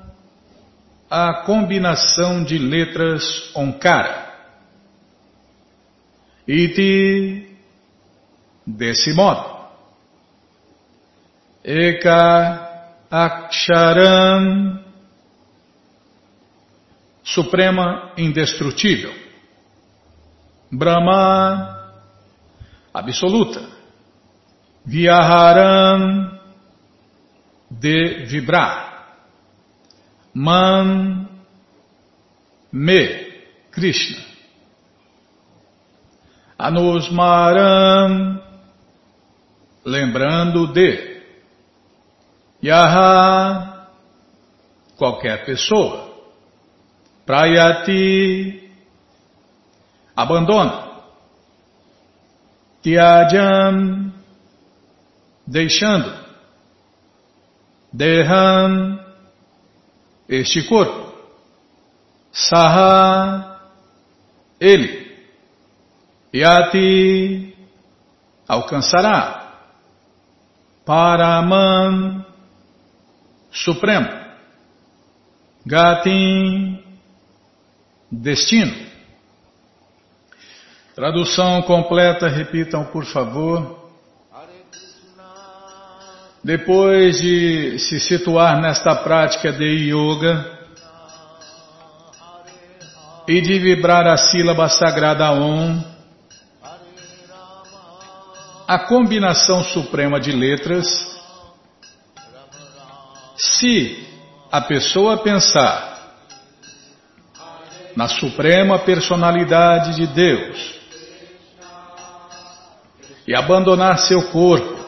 a 1.10 1.44
combinação 1.46 2.44
de 2.44 2.58
letras 2.58 3.50
Onkara. 3.56 4.34
Iti, 6.46 7.56
desse 8.66 9.14
modo. 9.14 9.60
Eka 11.64 12.68
Aksharam, 13.10 14.84
Suprema 17.34 18.12
Indestrutível. 18.16 19.12
Brahma, 20.72 21.92
Absoluta. 22.92 23.68
Vyaharam, 24.84 26.40
de 27.70 28.24
vibrar. 28.26 29.06
Man, 30.32 31.28
me, 32.72 33.42
Krishna. 33.70 34.24
Anusmaram, 36.58 38.42
lembrando 39.84 40.72
de. 40.72 41.18
Yaha, 42.62 43.86
qualquer 44.96 45.44
pessoa. 45.44 46.07
Prayati, 47.28 48.72
abandona. 50.16 51.02
Tyajam, 52.82 54.14
deixando, 55.46 56.10
derram. 57.92 58.98
Este 60.26 60.66
corpo, 60.66 61.12
saha, 62.32 63.60
ele, 64.58 65.14
yati, 66.32 67.54
alcançará, 68.46 69.54
paraman, 70.84 72.24
supremo, 73.50 74.08
gatim, 75.66 76.77
destino. 78.10 78.88
Tradução 80.94 81.62
completa, 81.62 82.28
repitam 82.28 82.84
por 82.86 83.04
favor. 83.04 83.78
Depois 86.42 87.20
de 87.20 87.78
se 87.78 88.00
situar 88.00 88.60
nesta 88.60 88.94
prática 88.96 89.52
de 89.52 89.90
yoga 89.90 90.58
e 93.28 93.40
de 93.40 93.58
vibrar 93.58 94.06
a 94.06 94.16
sílaba 94.16 94.68
sagrada 94.68 95.30
Om, 95.30 95.84
a 98.66 98.78
combinação 98.78 99.62
suprema 99.62 100.18
de 100.18 100.32
letras, 100.32 100.86
se 103.36 104.06
a 104.50 104.60
pessoa 104.60 105.18
pensar 105.18 105.97
na 107.98 108.06
suprema 108.06 108.78
personalidade 108.78 109.96
de 109.96 110.06
Deus 110.06 110.78
e 113.26 113.34
abandonar 113.34 113.98
seu 113.98 114.22
corpo, 114.30 114.78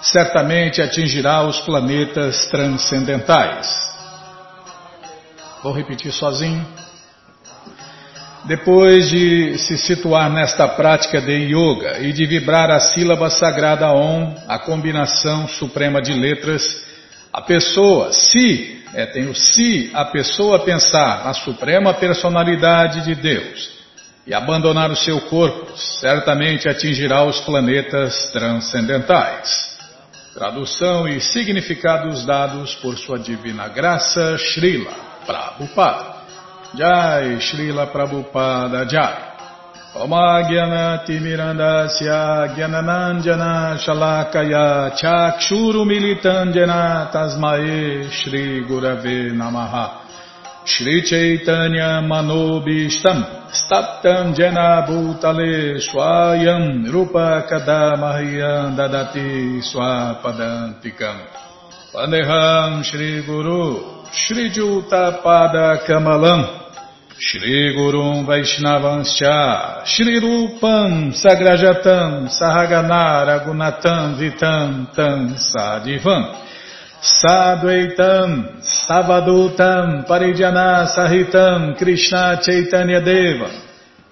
certamente 0.00 0.80
atingirá 0.80 1.42
os 1.42 1.58
planetas 1.62 2.46
transcendentais. 2.46 3.74
Vou 5.64 5.72
repetir 5.72 6.12
sozinho. 6.12 6.64
Depois 8.44 9.08
de 9.10 9.58
se 9.58 9.76
situar 9.78 10.30
nesta 10.30 10.68
prática 10.68 11.20
de 11.20 11.52
yoga 11.52 11.98
e 11.98 12.12
de 12.12 12.24
vibrar 12.24 12.70
a 12.70 12.78
sílaba 12.78 13.30
sagrada 13.30 13.90
Om, 13.90 14.32
a 14.46 14.60
combinação 14.60 15.48
suprema 15.48 16.00
de 16.00 16.12
letras, 16.12 16.62
a 17.36 17.42
pessoa, 17.42 18.14
se, 18.14 18.82
é, 18.94 19.04
tem 19.04 19.28
o 19.28 19.34
se, 19.34 19.90
a 19.92 20.06
pessoa 20.06 20.60
pensar 20.60 21.22
na 21.22 21.34
suprema 21.34 21.92
personalidade 21.92 23.04
de 23.04 23.14
Deus 23.14 23.76
e 24.26 24.32
abandonar 24.32 24.90
o 24.90 24.96
seu 24.96 25.20
corpo, 25.20 25.76
certamente 25.76 26.66
atingirá 26.66 27.24
os 27.24 27.38
planetas 27.40 28.30
transcendentais. 28.32 29.76
Tradução 30.32 31.06
e 31.06 31.20
significados 31.20 32.24
dados 32.24 32.74
por 32.76 32.96
sua 32.96 33.18
divina 33.18 33.68
graça, 33.68 34.38
Srila 34.38 34.94
Prabhupada. 35.26 36.16
Jai 36.74 37.38
Srila 37.38 37.86
Prabhupada 37.86 38.88
Jai. 38.88 39.35
Oma 39.98 40.42
Gyana 40.44 41.06
Timirandasya 41.06 42.52
Gyananandjana 42.54 43.78
Shalakaya 43.80 44.92
Chakshuru 44.92 45.88
Militandjana 45.88 47.10
Tasmae 47.10 48.04
Shri 48.12 48.60
Gurave 48.68 49.32
Namaha. 49.32 50.04
Shri 50.66 51.00
Chaitanya 51.00 52.02
Manobishtam 52.04 53.48
Staptam 53.48 54.36
Jena 54.36 54.84
Bhutale 54.86 55.80
Swayam 55.80 56.92
Rupa 56.92 57.46
Kadamahyam 57.48 58.76
Dadati 58.76 59.62
Swapadantikam. 59.64 61.24
Pandeham 61.94 62.84
Shri 67.18 67.74
Gurum 67.74 68.26
Vaishnavanscha 68.26 69.86
Shri 69.86 70.20
Rupam 70.20 71.14
Sagrajatam 71.16 72.28
Sahagana 72.28 73.24
Ragunatam 73.24 74.18
Vitam 74.20 74.94
Tam 74.94 75.34
Sadivam 75.34 76.36
Sadvaitam 77.00 78.60
Savadutam 78.60 80.06
Parijana 80.06 80.86
Sahitam 80.94 81.78
Krishna 81.78 82.38
Chaitanya 82.42 83.00
Deva 83.00 83.62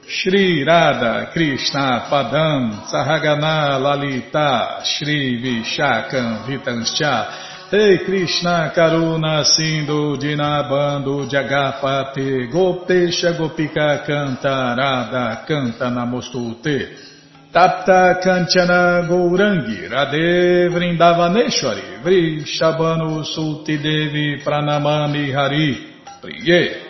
Shri 0.09 0.65
Radha 0.65 1.31
Krishna 1.31 2.07
Padam 2.09 2.89
Sahagana 2.91 3.79
Lalita 3.83 4.81
Shri 4.83 5.43
Vishakam 5.43 6.47
Vitanscha 6.47 7.54
Ei 7.71 8.05
Krishna 8.05 8.71
Karuna 8.75 9.43
Sindhu 9.43 10.17
Dinabando 10.19 11.27
Jagapate 11.27 12.47
Gopesha 12.51 13.33
Gopika 13.33 14.05
Canta 14.05 14.75
Radha 14.77 15.45
Canta 15.47 15.89
Namostute 15.89 16.95
Tapta 17.51 18.21
Kanchana 18.21 19.09
Gourangi 19.09 19.89
Radhe 19.89 20.69
Vrindavaneshwari 20.69 22.03
Vrishabhanu 22.03 23.25
Sulti 23.25 23.79
Devi 23.79 24.43
Pranamami 24.45 25.33
Hari 25.33 26.03
Priye. 26.21 26.83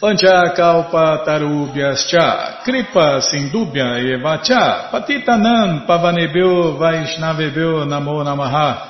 Pancha 0.00 0.54
Kalpa 0.56 1.22
Tarubhyascha 1.26 2.62
Kripa 2.64 3.20
Sindubhya 3.20 4.00
Evacha 4.00 4.90
Patitanam 4.90 5.86
Pavanebhyo 5.86 6.78
Vaishnavebhyo 6.78 7.84
Namo 7.84 8.24
Namaha 8.24 8.89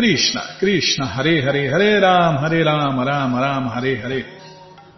Krishna, 0.00 0.56
Krishna, 0.58 1.06
Hare 1.08 1.42
Hare, 1.42 1.68
Hare 1.68 2.00
Ram, 2.00 2.38
Hare 2.38 2.64
Ram, 2.64 3.04
Ram 3.04 3.34
Ram, 3.34 3.68
Hare 3.68 3.96
Hare. 4.00 4.24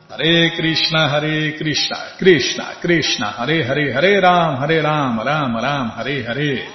Hare 0.08 0.50
Krishna, 0.54 1.08
Hare 1.08 1.56
Krishna, 1.58 1.96
Krishna, 2.16 2.76
Krishna, 2.80 3.32
Hare 3.32 3.64
Hare, 3.64 3.92
Hare 3.92 4.20
Ram, 4.20 4.58
Hare 4.58 4.80
Ram, 4.80 5.18
Ram 5.18 5.56
Ram, 5.56 5.88
Hare 5.90 6.22
Hare. 6.22 6.68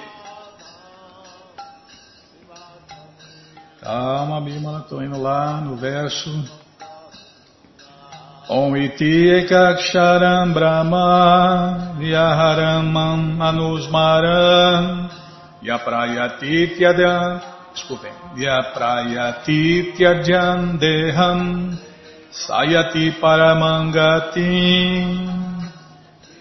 Calma, 3.80 4.42
Bimala, 4.42 4.80
estou 4.80 5.02
indo 5.02 5.18
lá 5.18 5.62
no 5.62 5.76
verso. 5.76 6.28
Om 8.50 8.76
iti 8.76 9.30
ekaksharam 9.40 10.52
brahma 10.52 11.96
vyaharamam 11.96 13.40
anusmaram 13.40 15.08
yaprayatityadam 15.62 17.57
desculpem, 17.78 18.10
Yaprayati 18.36 19.94
Tyajam 19.96 20.76
Deham 20.78 21.78
Sayati 22.30 23.12
Paramangati. 23.20 24.36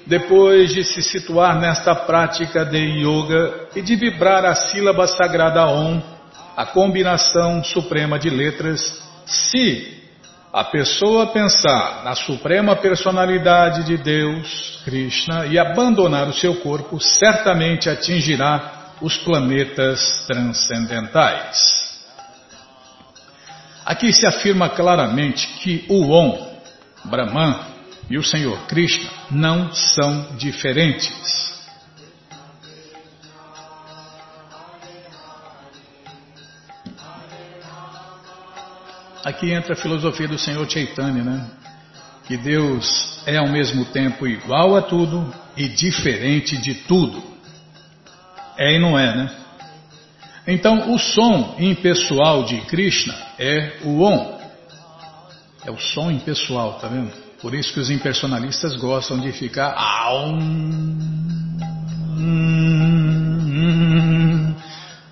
Depois 0.05 0.73
de 0.73 0.83
se 0.83 1.01
situar 1.01 1.59
nesta 1.59 1.93
prática 1.93 2.65
de 2.65 2.77
yoga 2.77 3.67
e 3.75 3.81
de 3.81 3.95
vibrar 3.95 4.45
a 4.45 4.55
sílaba 4.55 5.05
sagrada 5.05 5.65
Om, 5.65 6.01
a 6.55 6.65
combinação 6.65 7.63
suprema 7.63 8.17
de 8.17 8.29
letras, 8.29 8.81
se 9.25 9.95
a 10.51 10.63
pessoa 10.63 11.27
pensar 11.27 12.03
na 12.05 12.15
suprema 12.15 12.75
personalidade 12.75 13.83
de 13.83 13.97
Deus, 13.97 14.81
Krishna, 14.85 15.45
e 15.45 15.59
abandonar 15.59 16.27
o 16.29 16.33
seu 16.33 16.55
corpo, 16.55 16.99
certamente 16.99 17.89
atingirá 17.89 18.76
os 19.01 19.17
planetas 19.17 20.25
transcendentais. 20.25 21.87
Aqui 23.85 24.11
se 24.11 24.25
afirma 24.25 24.69
claramente 24.69 25.47
que 25.59 25.85
o 25.87 26.09
Om, 26.09 26.61
Brahman 27.05 27.57
e 28.09 28.17
o 28.17 28.23
Senhor 28.23 28.57
Krishna 28.67 29.09
não 29.31 29.73
são 29.73 30.35
diferentes. 30.37 31.47
Aqui 39.23 39.51
entra 39.51 39.73
a 39.73 39.75
filosofia 39.75 40.27
do 40.27 40.37
Senhor 40.37 40.69
Chaitanya, 40.69 41.23
né? 41.23 41.49
Que 42.25 42.37
Deus 42.37 43.21
é 43.25 43.37
ao 43.37 43.47
mesmo 43.49 43.85
tempo 43.85 44.25
igual 44.25 44.75
a 44.75 44.81
tudo 44.81 45.33
e 45.55 45.67
diferente 45.67 46.57
de 46.57 46.73
tudo. 46.75 47.36
É 48.57 48.73
e 48.73 48.79
não 48.79 48.97
é, 48.97 49.15
né? 49.15 49.31
Então, 50.47 50.93
o 50.93 50.97
som 50.97 51.55
impessoal 51.59 52.43
de 52.43 52.61
Krishna 52.61 53.13
é 53.37 53.73
o 53.83 54.01
Om. 54.01 54.39
É 55.65 55.71
o 55.71 55.77
som 55.77 56.09
impessoal, 56.09 56.79
tá 56.79 56.87
vendo? 56.87 57.11
Por 57.41 57.53
isso 57.53 57.73
que 57.73 57.79
os 57.79 57.91
impersonalistas 57.91 58.75
gostam 58.77 59.19
de 59.19 59.31
ficar 59.31 59.73
Aum, 59.75 60.97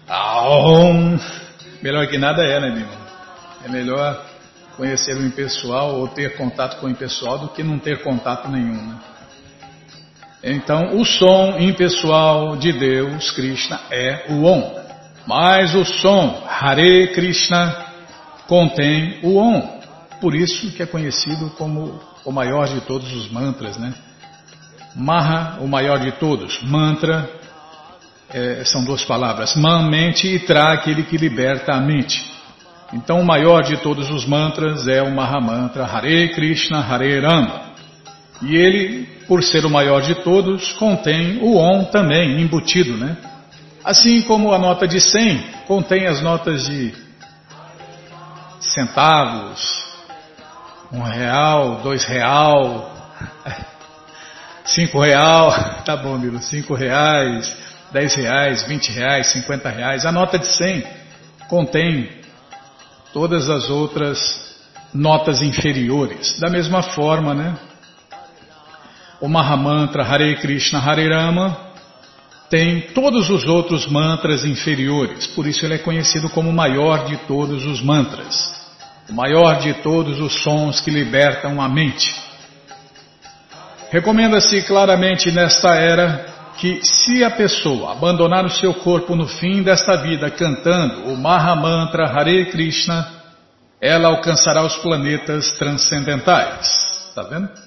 Aum. 0.08 1.20
Melhor 1.84 2.08
que 2.08 2.18
nada 2.18 2.44
é, 2.44 2.60
né, 2.60 2.72
Bima? 2.72 3.06
É 3.66 3.70
melhor 3.70 4.26
conhecer 4.76 5.16
o 5.18 5.26
impessoal 5.26 5.96
ou 5.96 6.08
ter 6.08 6.36
contato 6.36 6.80
com 6.80 6.88
o 6.88 6.90
impessoal 6.90 7.38
do 7.40 7.50
que 7.50 7.62
não 7.64 7.78
ter 7.78 8.02
contato 8.02 8.50
nenhum, 8.50 8.88
né? 8.88 9.00
Então, 10.48 10.96
o 10.98 11.04
som 11.04 11.58
impessoal 11.58 12.56
de 12.56 12.72
Deus, 12.72 13.32
Krishna, 13.32 13.80
é 13.90 14.28
o 14.30 14.44
Om. 14.44 14.76
Mas 15.26 15.74
o 15.74 15.84
som 15.84 16.44
Hare 16.48 17.08
Krishna 17.08 17.76
contém 18.48 19.18
o 19.24 19.38
Om. 19.38 19.80
Por 20.22 20.36
isso 20.36 20.72
que 20.74 20.84
é 20.84 20.86
conhecido 20.86 21.50
como 21.58 22.00
o 22.24 22.32
maior 22.32 22.68
de 22.68 22.80
todos 22.82 23.12
os 23.12 23.32
mantras, 23.32 23.76
né? 23.78 23.92
Maha, 24.96 25.58
o 25.62 25.68
maior 25.68 25.98
de 25.98 26.12
todos. 26.12 26.62
Mantra 26.62 27.28
é, 28.32 28.64
são 28.66 28.86
duas 28.86 29.04
palavras. 29.04 29.56
Man, 29.56 29.90
mente 29.90 30.28
e 30.28 30.40
Tra, 30.42 30.74
aquele 30.74 31.04
que 31.04 31.18
liberta 31.18 31.74
a 31.74 31.80
mente. 31.80 32.24
Então, 32.94 33.20
o 33.20 33.26
maior 33.26 33.64
de 33.64 33.78
todos 33.78 34.12
os 34.12 34.28
mantras 34.28 34.88
é 34.88 35.02
o 35.02 35.12
Mahamantra 35.12 35.86
Hare 35.86 36.30
Krishna 36.36 36.82
Hare 36.82 37.20
Rama. 37.20 37.65
E 38.42 38.56
ele, 38.56 39.06
por 39.28 39.44
ser 39.44 39.66
o 39.66 39.70
maior 39.70 40.02
de 40.02 40.16
todos, 40.16 40.74
contém 40.74 41.40
o 41.42 41.56
Om 41.56 41.86
também 41.86 42.42
embutido, 42.42 42.98
né? 42.98 43.18
Assim 43.84 44.22
como 44.24 44.52
a 44.52 44.58
nota 44.58 44.88
de 44.88 45.00
100 45.00 45.56
contém 45.68 46.08
as 46.08 46.22
notas 46.22 46.66
de 46.66 46.94
centavos, 48.60 49.86
um 50.92 51.02
real, 51.02 51.82
dois 51.82 52.04
real, 52.04 52.92
cinco 54.66 55.00
real, 55.00 55.52
tá 55.86 55.96
bom, 55.96 56.18
Milo, 56.18 56.40
cinco 56.40 56.74
reais, 56.74 57.52
dez 57.92 58.16
reais, 58.16 58.64
vinte 58.64 58.92
reais, 58.92 59.28
cinquenta 59.28 59.70
reais. 59.70 60.06
A 60.06 60.12
nota 60.12 60.38
de 60.38 60.48
100 60.48 60.84
contém 61.48 62.10
todas 63.14 63.50
as 63.50 63.70
outras 63.70 64.56
notas 64.94 65.42
inferiores. 65.42 66.40
Da 66.40 66.50
mesma 66.50 66.82
forma, 66.82 67.34
né? 67.34 67.56
O 69.22 69.28
Mahamantra 69.28 70.04
Hare 70.04 70.36
Krishna 70.38 70.80
Hare 70.80 71.08
Rama 71.10 71.58
tem 72.50 72.82
todos 72.94 73.30
os 73.30 73.48
outros 73.48 73.88
mantras 73.88 74.46
inferiores, 74.46 75.28
por 75.28 75.48
isso 75.48 75.66
ele 75.66 75.76
é 75.76 75.80
conhecido 75.80 76.30
como 76.30 76.50
o 76.50 76.54
maior 76.54 77.06
de 77.06 77.18
todos 77.28 77.66
os 77.66 77.82
mantras, 77.82 78.54
o 79.10 79.14
maior 79.14 79.60
de 79.60 79.74
todos 79.76 80.20
os 80.20 80.44
sons 80.44 80.80
que 80.80 80.92
libertam 80.92 81.62
a 81.62 81.68
mente. 81.68 82.14
Recomenda-se 83.90 84.62
claramente 84.64 85.32
nesta 85.32 85.76
era 85.76 86.26
que, 86.58 86.82
se 86.84 87.24
a 87.24 87.32
pessoa 87.32 87.94
abandonar 87.94 88.46
o 88.46 88.50
seu 88.50 88.74
corpo 88.74 89.16
no 89.16 89.28
fim 89.28 89.64
desta 89.64 89.98
vida 89.98 90.30
cantando 90.30 91.12
o 91.12 91.18
Mahamantra 91.18 92.08
Hare 92.08 92.46
Krishna, 92.46 93.08
ela 93.82 94.10
alcançará 94.10 94.64
os 94.64 94.76
planetas 94.78 95.52
transcendentais. 95.58 96.68
Está 97.10 97.24
vendo? 97.24 97.65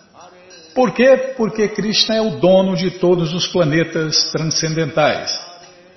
Por 0.74 0.92
quê? 0.92 1.34
Porque 1.36 1.68
Krishna 1.68 2.16
é 2.16 2.20
o 2.20 2.38
dono 2.38 2.76
de 2.76 2.90
todos 2.92 3.34
os 3.34 3.46
planetas 3.46 4.30
transcendentais. 4.30 5.38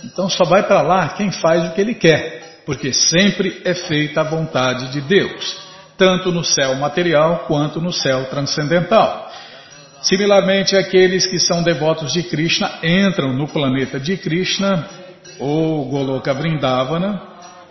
Então 0.04 0.30
só 0.30 0.44
vai 0.44 0.64
para 0.64 0.82
lá 0.82 1.10
quem 1.10 1.32
faz 1.32 1.68
o 1.68 1.74
que 1.74 1.82
ele 1.82 1.94
quer, 1.94 2.62
porque 2.66 2.92
sempre 2.92 3.62
é 3.64 3.74
feita 3.74 4.22
a 4.22 4.24
vontade 4.24 4.92
de 4.92 5.02
Deus, 5.02 5.58
tanto 5.98 6.32
no 6.32 6.44
céu 6.44 6.76
material 6.76 7.46
quanto 7.48 7.80
no 7.80 7.92
céu 7.92 8.26
transcendental. 8.26 9.32
Similarmente, 10.02 10.76
aqueles 10.76 11.28
que 11.28 11.40
são 11.40 11.62
devotos 11.62 12.14
de 12.14 12.24
Krishna 12.24 12.80
entram 12.82 13.34
no 13.34 13.48
planeta 13.48 14.00
de 14.00 14.18
Krishna, 14.18 14.90
ou 15.38 15.86
Goloka 15.86 16.34
Vrindavana, 16.34 17.22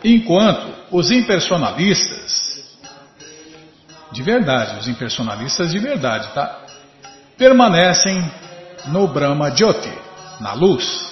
enquanto 0.02 0.72
os 0.90 1.10
impersonalistas, 1.10 2.64
de 4.12 4.22
verdade, 4.22 4.78
os 4.78 4.88
impersonalistas 4.88 5.70
de 5.70 5.78
verdade, 5.78 6.28
tá? 6.34 6.59
Permanecem 7.40 8.22
no 8.88 9.08
Brahma 9.08 9.50
Jyoti, 9.50 9.90
na 10.40 10.52
luz. 10.52 11.10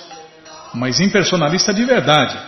Mas 0.74 1.00
impersonalista 1.00 1.72
de 1.72 1.82
verdade. 1.86 2.38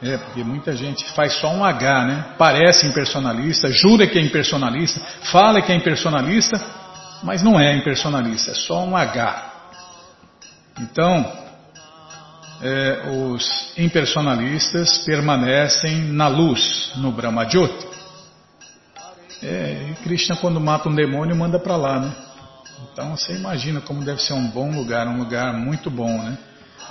É, 0.00 0.16
porque 0.16 0.44
muita 0.44 0.76
gente 0.76 1.04
faz 1.10 1.32
só 1.32 1.50
um 1.50 1.64
H, 1.64 2.04
né? 2.04 2.24
Parece 2.38 2.86
impersonalista, 2.86 3.68
jura 3.68 4.06
que 4.06 4.16
é 4.16 4.22
impersonalista, 4.22 5.00
fala 5.24 5.60
que 5.60 5.72
é 5.72 5.74
impersonalista, 5.74 6.58
mas 7.22 7.42
não 7.42 7.58
é 7.58 7.76
impersonalista, 7.76 8.52
é 8.52 8.54
só 8.54 8.84
um 8.84 8.96
H. 8.96 9.52
Então, 10.78 11.32
é, 12.62 13.10
os 13.10 13.72
impersonalistas 13.76 14.98
permanecem 15.04 16.04
na 16.12 16.28
luz, 16.28 16.92
no 16.94 17.10
Brahma 17.10 17.44
Jyoti. 17.44 17.88
É, 19.42 19.94
Krishna, 20.04 20.36
quando 20.36 20.60
mata 20.60 20.88
um 20.88 20.94
demônio, 20.94 21.34
manda 21.34 21.58
para 21.58 21.76
lá, 21.76 21.98
né? 21.98 22.29
Então 22.92 23.16
você 23.16 23.34
imagina 23.34 23.80
como 23.80 24.04
deve 24.04 24.22
ser 24.22 24.32
um 24.32 24.48
bom 24.48 24.70
lugar, 24.70 25.06
um 25.06 25.18
lugar 25.18 25.52
muito 25.54 25.90
bom, 25.90 26.22
né? 26.22 26.38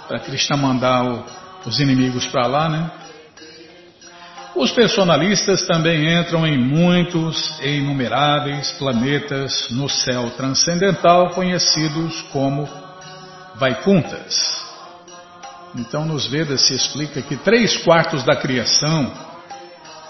Para 0.08 0.20
Krishna 0.20 0.58
mandar 0.58 1.04
o, 1.04 1.26
os 1.66 1.80
inimigos 1.80 2.28
para 2.28 2.48
lá, 2.48 2.70
né? 2.70 2.92
Os 4.56 4.72
personalistas 4.72 5.66
também 5.66 6.20
entram 6.20 6.46
em 6.46 6.58
muitos 6.58 7.60
e 7.62 7.78
inumeráveis 7.78 8.72
planetas 8.72 9.70
no 9.70 9.88
céu 9.88 10.32
transcendental 10.32 11.30
conhecidos 11.30 12.22
como 12.32 12.68
Vaikuntas. 13.56 14.60
Então 15.76 16.06
nos 16.06 16.28
Vedas 16.28 16.62
se 16.68 16.74
explica 16.74 17.22
que 17.22 17.38
três 17.38 17.78
quartos 17.78 18.24
da 18.24 18.36
criação 18.36 19.14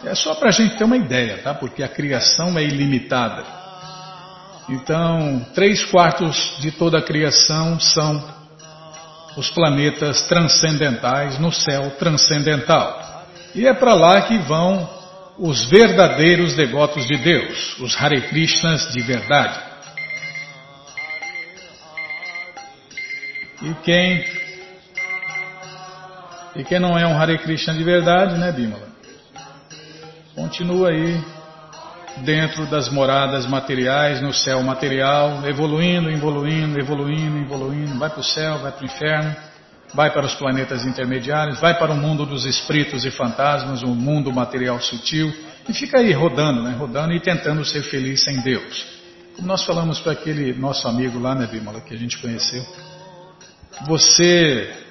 é 0.03 0.15
só 0.15 0.33
para 0.33 0.49
a 0.49 0.51
gente 0.51 0.77
ter 0.77 0.83
uma 0.83 0.97
ideia, 0.97 1.39
tá? 1.43 1.53
Porque 1.53 1.83
a 1.83 1.89
criação 1.89 2.57
é 2.57 2.63
ilimitada. 2.63 3.58
Então, 4.69 5.43
três 5.55 5.84
quartos 5.86 6.58
de 6.62 6.71
toda 6.71 6.99
a 6.99 7.01
criação 7.01 7.79
são 7.79 8.23
os 9.36 9.49
planetas 9.49 10.21
transcendentais 10.23 11.39
no 11.39 11.51
céu 11.51 11.91
transcendental. 11.97 13.25
E 13.55 13.65
é 13.65 13.73
para 13.73 13.95
lá 13.95 14.21
que 14.21 14.38
vão 14.38 14.88
os 15.39 15.65
verdadeiros 15.65 16.55
devotos 16.55 17.08
de 17.08 17.17
Deus, 17.17 17.79
os 17.79 17.95
Hare 17.99 18.21
Krishnas 18.29 18.91
de 18.91 19.01
verdade. 19.01 19.60
E 23.63 23.73
quem 23.84 24.23
e 26.55 26.63
quem 26.63 26.79
não 26.79 26.97
é 26.97 27.08
um 27.08 27.17
Hare 27.19 27.39
Krishna 27.39 27.73
de 27.73 27.84
verdade, 27.84 28.38
né, 28.38 28.51
Bimala? 28.51 28.89
Continua 30.36 30.89
aí 30.89 31.19
dentro 32.17 32.65
das 32.65 32.89
moradas 32.89 33.45
materiais, 33.45 34.21
no 34.21 34.33
céu 34.33 34.61
material, 34.63 35.47
evoluindo, 35.47 36.09
evoluindo, 36.09 36.79
evoluindo, 36.79 37.37
evoluindo, 37.37 37.97
vai 37.97 38.09
para 38.09 38.19
o 38.19 38.23
céu, 38.23 38.57
vai 38.59 38.71
para 38.71 38.81
o 38.81 38.85
inferno, 38.85 39.35
vai 39.93 40.11
para 40.11 40.25
os 40.25 40.35
planetas 40.35 40.85
intermediários, 40.85 41.59
vai 41.59 41.77
para 41.77 41.91
o 41.91 41.95
mundo 41.95 42.25
dos 42.25 42.45
espíritos 42.45 43.05
e 43.05 43.11
fantasmas, 43.11 43.81
o 43.81 43.87
mundo 43.87 44.31
material 44.31 44.79
sutil, 44.79 45.33
e 45.67 45.73
fica 45.73 45.99
aí 45.99 46.11
rodando, 46.11 46.63
né, 46.63 46.75
rodando 46.77 47.13
e 47.13 47.19
tentando 47.19 47.63
ser 47.63 47.83
feliz 47.83 48.23
sem 48.23 48.41
Deus. 48.41 48.99
Como 49.35 49.47
nós 49.47 49.63
falamos 49.63 49.99
para 49.99 50.11
aquele 50.11 50.53
nosso 50.53 50.87
amigo 50.87 51.19
lá, 51.19 51.33
né, 51.33 51.47
Bímola, 51.47 51.81
que 51.81 51.93
a 51.93 51.97
gente 51.97 52.17
conheceu, 52.17 52.65
você 53.87 54.88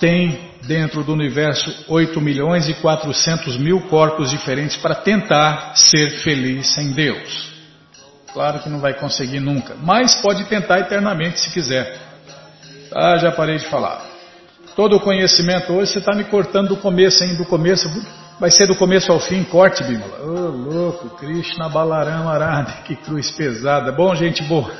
tem 0.00 0.50
dentro 0.66 1.02
do 1.04 1.12
universo 1.12 1.84
8 1.88 2.20
milhões 2.20 2.68
e 2.68 2.74
400 2.74 3.56
mil 3.56 3.82
corpos 3.82 4.30
diferentes 4.30 4.76
para 4.76 4.94
tentar 4.94 5.74
ser 5.76 6.10
feliz 6.22 6.74
sem 6.74 6.92
Deus. 6.92 7.54
Claro 8.32 8.58
que 8.60 8.68
não 8.68 8.80
vai 8.80 8.94
conseguir 8.94 9.40
nunca, 9.40 9.74
mas 9.82 10.14
pode 10.16 10.44
tentar 10.44 10.80
eternamente 10.80 11.40
se 11.40 11.50
quiser. 11.50 11.98
Ah, 12.94 13.16
já 13.16 13.32
parei 13.32 13.56
de 13.56 13.66
falar. 13.66 14.04
Todo 14.74 14.96
o 14.96 15.00
conhecimento 15.00 15.72
hoje 15.72 15.92
você 15.92 15.98
está 16.00 16.14
me 16.14 16.24
cortando 16.24 16.68
do 16.68 16.76
começo, 16.76 17.24
hein? 17.24 17.34
Do 17.36 17.46
começo, 17.46 17.88
vai 18.38 18.50
ser 18.50 18.66
do 18.66 18.76
começo 18.76 19.10
ao 19.10 19.18
fim, 19.18 19.42
corte, 19.44 19.82
Bimala. 19.82 20.20
Ô, 20.20 20.30
oh, 20.30 20.50
louco, 20.50 21.16
Krishna 21.16 21.68
Balaram 21.70 22.28
Arada, 22.28 22.72
que 22.84 22.94
cruz 22.94 23.30
pesada. 23.30 23.90
Bom, 23.90 24.14
gente 24.14 24.42
boa. 24.42 24.70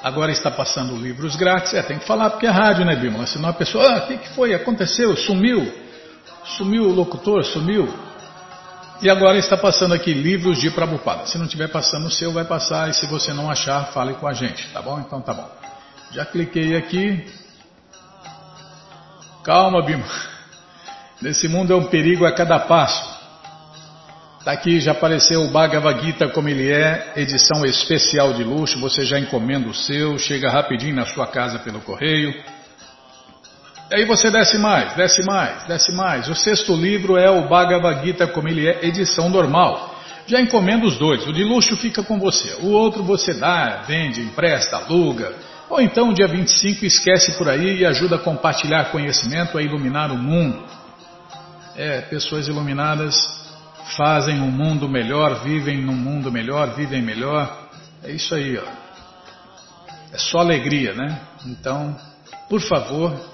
Agora 0.00 0.30
está 0.30 0.52
passando 0.52 0.96
livros 0.96 1.34
grátis. 1.34 1.74
É, 1.74 1.82
tem 1.82 1.98
que 1.98 2.06
falar 2.06 2.30
porque 2.30 2.46
é 2.46 2.50
rádio, 2.50 2.84
né, 2.84 2.94
Bímola? 2.94 3.26
Senão 3.26 3.48
a 3.48 3.52
pessoa, 3.52 3.84
ah, 3.86 3.98
o 3.98 4.06
que, 4.06 4.18
que 4.18 4.28
foi? 4.30 4.54
Aconteceu? 4.54 5.16
Sumiu? 5.16 5.70
Sumiu 6.44 6.84
o 6.84 6.92
locutor? 6.92 7.44
Sumiu? 7.44 7.92
E 9.02 9.08
agora 9.08 9.38
está 9.38 9.56
passando 9.56 9.94
aqui 9.94 10.12
livros 10.12 10.60
de 10.60 10.70
Prabhupada. 10.70 11.26
Se 11.26 11.38
não 11.38 11.46
estiver 11.46 11.68
passando 11.68 12.06
o 12.06 12.10
seu, 12.10 12.32
vai 12.32 12.44
passar. 12.44 12.90
E 12.90 12.94
se 12.94 13.06
você 13.06 13.32
não 13.32 13.50
achar, 13.50 13.92
fale 13.92 14.12
com 14.14 14.26
a 14.26 14.34
gente, 14.34 14.68
tá 14.72 14.82
bom? 14.82 15.00
Então 15.00 15.22
tá 15.22 15.32
bom. 15.32 15.48
Já 16.12 16.26
cliquei 16.26 16.76
aqui. 16.76 17.24
Calma, 19.42 19.82
Bima. 19.82 20.04
Nesse 21.22 21.48
mundo 21.48 21.72
é 21.72 21.76
um 21.76 21.84
perigo 21.84 22.26
a 22.26 22.32
cada 22.32 22.58
passo. 22.58 23.18
Está 24.38 24.52
aqui, 24.52 24.80
já 24.80 24.92
apareceu 24.92 25.44
o 25.44 25.50
Bhagavad 25.50 26.02
Gita 26.04 26.28
como 26.28 26.48
ele 26.48 26.70
é, 26.70 27.14
edição 27.16 27.64
especial 27.64 28.34
de 28.34 28.44
luxo. 28.44 28.78
Você 28.80 29.04
já 29.04 29.18
encomenda 29.18 29.68
o 29.68 29.74
seu, 29.74 30.18
chega 30.18 30.50
rapidinho 30.50 30.96
na 30.96 31.06
sua 31.06 31.26
casa 31.26 31.58
pelo 31.58 31.80
correio. 31.80 32.34
Aí 33.92 34.04
você 34.04 34.30
desce 34.30 34.56
mais, 34.56 34.94
desce 34.94 35.20
mais, 35.26 35.64
desce 35.64 35.92
mais. 35.92 36.28
O 36.28 36.34
sexto 36.34 36.76
livro 36.76 37.16
é 37.16 37.28
o 37.28 37.48
Bhagavad 37.48 38.06
Gita 38.06 38.26
como 38.28 38.48
ele 38.48 38.68
é, 38.68 38.86
edição 38.86 39.28
normal. 39.28 39.98
Já 40.26 40.40
encomenda 40.40 40.86
os 40.86 40.96
dois. 40.96 41.26
O 41.26 41.32
de 41.32 41.42
luxo 41.42 41.76
fica 41.76 42.00
com 42.04 42.18
você. 42.18 42.54
O 42.62 42.68
outro 42.68 43.02
você 43.02 43.34
dá, 43.34 43.82
vende, 43.88 44.20
empresta, 44.20 44.76
aluga. 44.76 45.34
Ou 45.68 45.80
então, 45.80 46.12
dia 46.12 46.28
25, 46.28 46.84
esquece 46.84 47.32
por 47.32 47.48
aí 47.48 47.80
e 47.80 47.86
ajuda 47.86 48.14
a 48.14 48.18
compartilhar 48.20 48.92
conhecimento, 48.92 49.58
a 49.58 49.62
iluminar 49.62 50.12
o 50.12 50.16
mundo. 50.16 50.62
É, 51.76 52.00
pessoas 52.02 52.46
iluminadas 52.46 53.16
fazem 53.96 54.40
um 54.40 54.50
mundo 54.50 54.88
melhor, 54.88 55.42
vivem 55.42 55.80
num 55.80 55.94
mundo 55.94 56.30
melhor, 56.30 56.74
vivem 56.76 57.02
melhor. 57.02 57.68
É 58.04 58.12
isso 58.12 58.34
aí, 58.36 58.56
ó. 58.56 58.62
É 60.12 60.18
só 60.18 60.38
alegria, 60.38 60.92
né? 60.92 61.20
Então, 61.46 61.96
por 62.48 62.60
favor, 62.60 63.29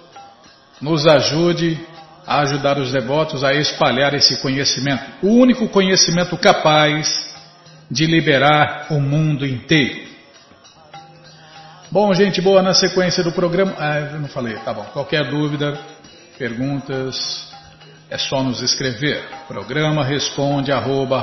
nos 0.81 1.07
ajude 1.07 1.79
a 2.27 2.41
ajudar 2.41 2.79
os 2.79 2.93
devotos 2.93 3.45
a 3.45 3.55
espalhar 3.55 4.13
esse 4.15 4.41
conhecimento, 4.43 5.05
o 5.23 5.29
único 5.29 5.69
conhecimento 5.69 6.37
capaz 6.37 7.35
de 7.91 8.05
liberar 8.05 8.87
o 8.91 9.01
mundo 9.01 9.47
inteiro. 9.47 10.07
Bom, 11.91 12.13
gente 12.13 12.41
boa, 12.41 12.63
na 12.63 12.75
sequência 12.75 13.23
do 13.23 13.31
programa. 13.31 13.75
Ah, 13.79 14.01
eu 14.01 14.21
não 14.21 14.29
falei, 14.29 14.57
tá 14.57 14.75
bom. 14.75 14.85
Qualquer 14.93 15.31
dúvida, 15.31 15.79
perguntas, 16.37 17.49
é 18.11 18.19
só 18.19 18.43
nos 18.43 18.61
escrever. 18.61 19.23
Programa 19.47 20.05
responde 20.05 20.73
arroba, 20.73 21.23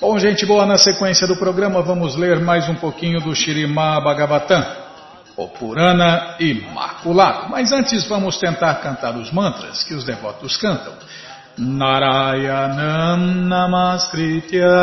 Bom, 0.00 0.18
gente 0.18 0.44
boa, 0.44 0.66
na 0.66 0.76
sequência 0.76 1.24
do 1.26 1.36
programa 1.36 1.80
vamos 1.80 2.16
ler 2.16 2.40
mais 2.40 2.68
um 2.68 2.74
pouquinho 2.74 3.20
do 3.20 3.34
Shirimá 3.34 4.00
Bhagavatam, 4.00 4.66
o 5.36 5.48
Purana 5.48 6.36
Imaculado. 6.40 7.48
Mas 7.48 7.72
antes 7.72 8.04
vamos 8.06 8.38
tentar 8.38 8.74
cantar 8.76 9.16
os 9.16 9.32
mantras 9.32 9.82
que 9.84 9.94
os 9.94 10.04
devotos 10.04 10.56
cantam. 10.56 10.92
Narayanam 11.58 13.46
Namaskritya 13.46 14.74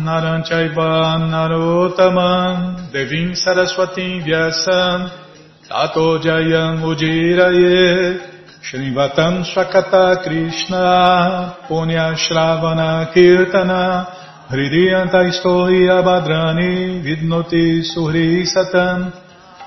Naranchaiva 0.00 1.20
Narotaman 1.28 2.90
Devim 2.90 3.36
Saraswatim 3.36 4.24
Vyasam 4.24 5.10
Tato 5.68 6.18
Jayam 6.20 6.80
Ujiraye 6.80 8.18
Shrivatam 8.62 9.44
Swakata 9.44 10.24
Krishna 10.24 11.54
Punya 11.68 12.16
Shravana 12.16 13.12
Kirtana 13.12 14.06
Hridiyanta 14.48 15.20
Istohi 15.28 15.84
Abhadrani 15.84 17.02
Vidnoti 17.04 17.84
Suhri 17.84 18.46
Satam 18.46 19.12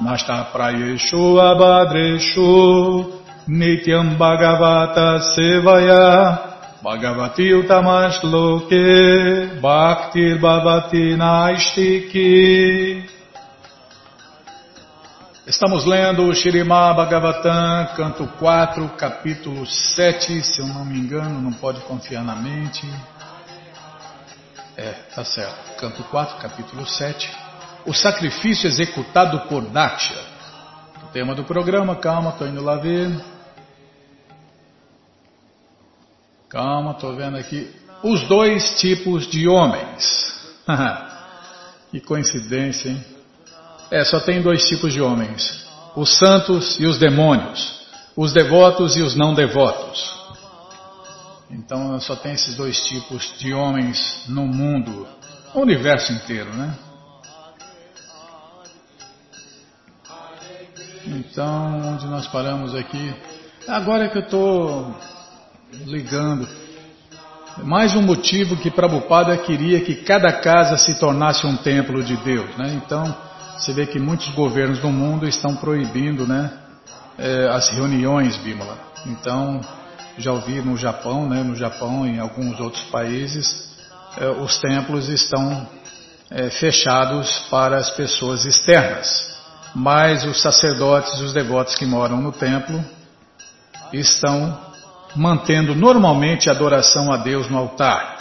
Nasta 0.01 0.49
Prayeshu 0.51 1.38
Abhadreshu 1.38 3.16
Nityam 3.47 4.17
Bhagavata 4.17 5.21
Sevaya 5.33 6.83
Bhagavati 6.83 7.53
Utamash 7.53 8.21
Loke 8.23 9.62
Bhaktir 9.62 10.38
Bhavati 10.38 11.15
Naistiki 11.15 13.05
Estamos 15.47 15.86
lendo 15.86 16.25
o 16.25 16.36
Shirimá 16.36 16.93
Bhagavatam, 16.93 17.95
canto 17.95 18.27
4, 18.38 18.89
capítulo 18.97 19.65
7, 19.65 20.43
se 20.43 20.60
eu 20.60 20.67
não 20.67 20.83
me 20.83 20.99
engano, 20.99 21.39
não 21.39 21.53
pode 21.53 21.79
confiar 21.86 22.21
na 22.21 22.36
mente. 22.36 22.86
É, 24.75 24.91
tá 25.15 25.23
certo. 25.23 25.77
Canto 25.79 26.03
4, 26.03 26.36
capítulo 26.39 26.86
7. 26.86 27.33
O 27.86 27.93
sacrifício 27.93 28.67
executado 28.67 29.39
por 29.47 29.62
Daksha. 29.62 30.19
O 31.03 31.07
tema 31.13 31.33
do 31.33 31.45
programa, 31.45 31.95
calma, 31.95 32.31
estou 32.31 32.45
indo 32.45 32.62
lá 32.62 32.75
ver. 32.75 33.37
Calma, 36.49 36.91
estou 36.91 37.15
vendo 37.15 37.38
aqui. 37.38 37.69
Os 38.01 38.27
dois 38.27 38.79
tipos 38.79 39.27
de 39.27 39.47
homens. 39.47 40.33
que 41.91 41.99
coincidência, 41.99 42.89
hein? 42.89 43.05
É, 43.91 44.03
só 44.03 44.19
tem 44.19 44.41
dois 44.41 44.67
tipos 44.67 44.93
de 44.93 45.01
homens: 45.01 45.67
os 45.95 46.17
santos 46.17 46.79
e 46.79 46.86
os 46.86 46.97
demônios, 46.97 47.86
os 48.15 48.33
devotos 48.33 48.95
e 48.95 49.01
os 49.01 49.15
não 49.15 49.33
devotos. 49.33 50.15
Então 51.49 51.99
só 51.99 52.15
tem 52.15 52.33
esses 52.33 52.55
dois 52.55 52.81
tipos 52.86 53.38
de 53.39 53.53
homens 53.53 54.23
no 54.27 54.45
mundo, 54.45 55.07
no 55.53 55.62
universo 55.62 56.12
inteiro, 56.13 56.53
né? 56.53 56.77
Então, 61.05 61.93
onde 61.93 62.05
nós 62.07 62.27
paramos 62.27 62.75
aqui? 62.75 63.15
Agora 63.65 64.05
é 64.05 64.10
que 64.10 64.17
eu 64.17 64.23
estou 64.23 64.93
ligando. 65.86 66.47
Mais 67.63 67.95
um 67.95 68.01
motivo 68.01 68.56
que 68.58 68.69
Prabhupada 68.69 69.36
queria 69.38 69.82
que 69.82 69.95
cada 69.95 70.32
casa 70.32 70.77
se 70.77 70.99
tornasse 70.99 71.45
um 71.45 71.58
templo 71.58 72.03
de 72.03 72.15
Deus. 72.17 72.56
Né? 72.58 72.73
Então, 72.75 73.15
você 73.58 73.73
vê 73.73 73.86
que 73.86 73.99
muitos 73.99 74.27
governos 74.30 74.80
do 74.80 74.89
mundo 74.89 75.27
estão 75.27 75.56
proibindo 75.56 76.27
né, 76.27 76.51
eh, 77.17 77.49
as 77.51 77.69
reuniões, 77.69 78.38
Bímola. 78.38 78.77
Então, 79.08 79.60
já 80.17 80.32
ouvi 80.32 80.62
no 80.62 80.77
Japão, 80.77 81.27
né, 81.27 81.41
no 81.41 81.56
Japão 81.56 82.06
e 82.06 82.12
em 82.12 82.19
alguns 82.19 82.60
outros 82.60 82.84
países, 82.84 83.75
eh, 84.17 84.30
os 84.30 84.60
templos 84.60 85.10
estão 85.10 85.67
eh, 86.30 86.49
fechados 86.51 87.47
para 87.49 87.77
as 87.77 87.89
pessoas 87.89 88.45
externas. 88.45 89.36
Mas 89.73 90.23
os 90.25 90.41
sacerdotes 90.41 91.19
os 91.19 91.34
devotos 91.34 91.75
que 91.75 91.86
moram 91.86 92.21
no 92.21 92.32
templo 92.32 92.84
estão 93.91 94.66
mantendo 95.17 95.75
normalmente 95.75 96.49
a 96.49 96.53
adoração 96.53 97.12
a 97.12 97.17
Deus 97.17 97.49
no 97.49 97.58
altar. 97.58 98.17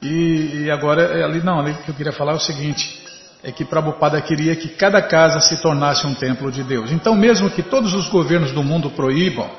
E, 0.00 0.64
e 0.64 0.70
agora, 0.70 1.02
é 1.02 1.24
ali 1.24 1.42
não, 1.42 1.58
ali 1.58 1.74
que 1.74 1.90
eu 1.90 1.94
queria 1.94 2.12
falar 2.12 2.32
é 2.32 2.36
o 2.36 2.40
seguinte, 2.40 3.02
é 3.42 3.50
que 3.50 3.64
Prabhupada 3.64 4.20
queria 4.20 4.54
que 4.54 4.68
cada 4.68 5.02
casa 5.02 5.40
se 5.40 5.60
tornasse 5.60 6.06
um 6.06 6.14
templo 6.14 6.50
de 6.50 6.62
Deus. 6.62 6.90
Então, 6.92 7.14
mesmo 7.14 7.50
que 7.50 7.62
todos 7.62 7.92
os 7.94 8.08
governos 8.08 8.52
do 8.52 8.62
mundo 8.62 8.90
proíbam 8.90 9.50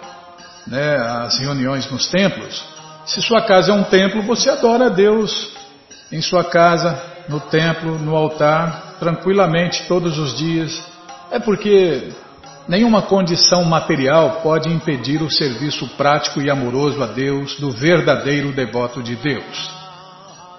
né, 0.65 0.95
as 0.95 1.37
reuniões 1.37 1.89
nos 1.91 2.07
templos, 2.07 2.63
se 3.05 3.21
sua 3.21 3.41
casa 3.41 3.71
é 3.71 3.75
um 3.75 3.83
templo, 3.83 4.21
você 4.21 4.49
adora 4.49 4.85
a 4.85 4.89
Deus 4.89 5.51
em 6.11 6.21
sua 6.21 6.43
casa, 6.43 7.01
no 7.27 7.39
templo, 7.39 7.97
no 7.99 8.15
altar, 8.15 8.95
tranquilamente, 8.99 9.85
todos 9.87 10.17
os 10.17 10.37
dias. 10.37 10.81
É 11.31 11.39
porque 11.39 12.11
Nenhuma 12.69 13.01
condição 13.01 13.65
material 13.65 14.41
pode 14.43 14.69
impedir 14.69 15.23
o 15.23 15.31
serviço 15.31 15.87
prático 15.97 16.39
e 16.39 16.51
amoroso 16.51 17.01
a 17.01 17.07
Deus 17.07 17.55
do 17.55 17.71
verdadeiro 17.71 18.51
devoto 18.51 19.01
de 19.01 19.15
Deus. 19.15 19.71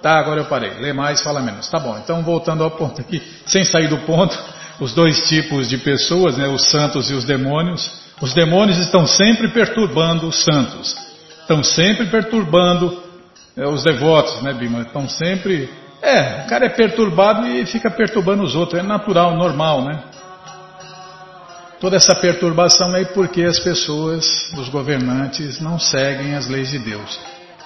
Tá, 0.01 0.19
agora 0.19 0.41
eu 0.41 0.45
parei. 0.45 0.71
Lê 0.71 0.91
mais, 0.91 1.21
fala 1.21 1.39
menos. 1.39 1.69
Tá 1.69 1.79
bom, 1.79 1.97
então 1.97 2.21
voltando 2.21 2.65
ao 2.65 2.71
ponto 2.71 2.99
aqui, 2.99 3.23
sem 3.45 3.63
sair 3.63 3.87
do 3.87 3.99
ponto, 3.99 4.37
os 4.81 4.93
dois 4.93 5.21
tipos 5.29 5.69
de 5.69 5.77
pessoas, 5.77 6.35
né, 6.35 6.49
os 6.49 6.69
santos 6.69 7.09
e 7.09 7.13
os 7.13 7.23
demônios. 7.23 7.89
Os 8.21 8.33
demônios 8.33 8.77
estão 8.79 9.07
sempre 9.07 9.47
perturbando 9.47 10.27
os 10.27 10.43
santos, 10.43 10.93
estão 11.39 11.63
sempre 11.63 12.07
perturbando 12.07 13.01
é, 13.55 13.65
os 13.65 13.85
devotos, 13.85 14.41
né, 14.41 14.51
Bima? 14.51 14.81
Estão 14.81 15.07
sempre. 15.07 15.69
É, 16.01 16.43
o 16.43 16.49
cara 16.49 16.65
é 16.65 16.69
perturbado 16.69 17.47
e 17.47 17.65
fica 17.65 17.89
perturbando 17.89 18.43
os 18.43 18.53
outros, 18.53 18.81
é 18.81 18.83
natural, 18.83 19.33
normal, 19.37 19.85
né? 19.85 20.03
Toda 21.81 21.95
essa 21.95 22.13
perturbação 22.13 22.95
é 22.95 23.03
porque 23.05 23.41
as 23.41 23.59
pessoas, 23.59 24.53
os 24.55 24.69
governantes, 24.69 25.59
não 25.59 25.79
seguem 25.79 26.35
as 26.35 26.47
leis 26.47 26.69
de 26.69 26.77
Deus. 26.77 27.19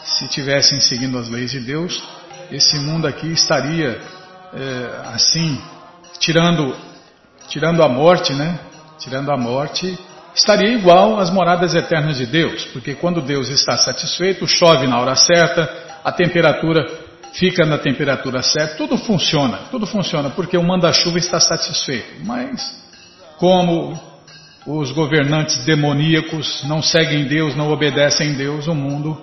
Se 0.05 0.25
tivessem 0.29 0.79
seguindo 0.79 1.17
as 1.17 1.27
leis 1.27 1.51
de 1.51 1.59
Deus, 1.59 2.01
esse 2.49 2.79
mundo 2.79 3.07
aqui 3.07 3.27
estaria 3.27 3.99
é, 4.53 5.13
assim, 5.13 5.61
tirando, 6.17 6.73
tirando 7.49 7.83
a 7.83 7.89
morte, 7.89 8.31
né? 8.31 8.57
Tirando 8.99 9.33
a 9.33 9.37
morte, 9.37 9.99
estaria 10.33 10.73
igual 10.73 11.19
às 11.19 11.29
moradas 11.29 11.75
eternas 11.75 12.15
de 12.15 12.25
Deus, 12.25 12.63
porque 12.71 12.95
quando 12.95 13.21
Deus 13.21 13.49
está 13.49 13.77
satisfeito, 13.77 14.47
chove 14.47 14.87
na 14.87 14.97
hora 14.97 15.17
certa, 15.17 15.69
a 16.01 16.11
temperatura 16.13 16.89
fica 17.33 17.65
na 17.65 17.77
temperatura 17.77 18.41
certa, 18.41 18.77
tudo 18.77 18.97
funciona, 18.97 19.57
tudo 19.69 19.85
funciona, 19.85 20.29
porque 20.29 20.57
o 20.57 20.63
manda-chuva 20.63 21.17
está 21.17 21.37
satisfeito. 21.37 22.23
Mas 22.23 22.84
como 23.37 23.99
os 24.65 24.91
governantes 24.91 25.63
demoníacos 25.63 26.63
não 26.63 26.81
seguem 26.81 27.25
Deus, 27.25 27.55
não 27.55 27.71
obedecem 27.71 28.33
Deus, 28.33 28.67
o 28.67 28.73
mundo 28.73 29.21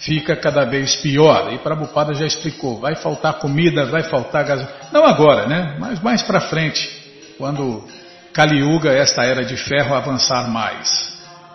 fica 0.00 0.34
cada 0.34 0.64
vez 0.64 0.96
pior. 0.96 1.52
E 1.52 1.58
Prabhupada 1.58 2.14
já 2.14 2.26
explicou, 2.26 2.80
vai 2.80 2.96
faltar 2.96 3.34
comida, 3.34 3.86
vai 3.86 4.02
faltar 4.02 4.44
gasolina. 4.44 4.74
Não 4.92 5.04
agora, 5.04 5.46
né? 5.46 5.76
Mas 5.78 6.00
mais 6.00 6.22
para 6.22 6.40
frente, 6.40 6.90
quando 7.38 7.84
Kali 8.32 8.58
Yuga, 8.60 8.92
esta 8.92 9.24
era 9.24 9.44
de 9.44 9.56
ferro, 9.56 9.94
avançar 9.94 10.48
mais. 10.48 11.10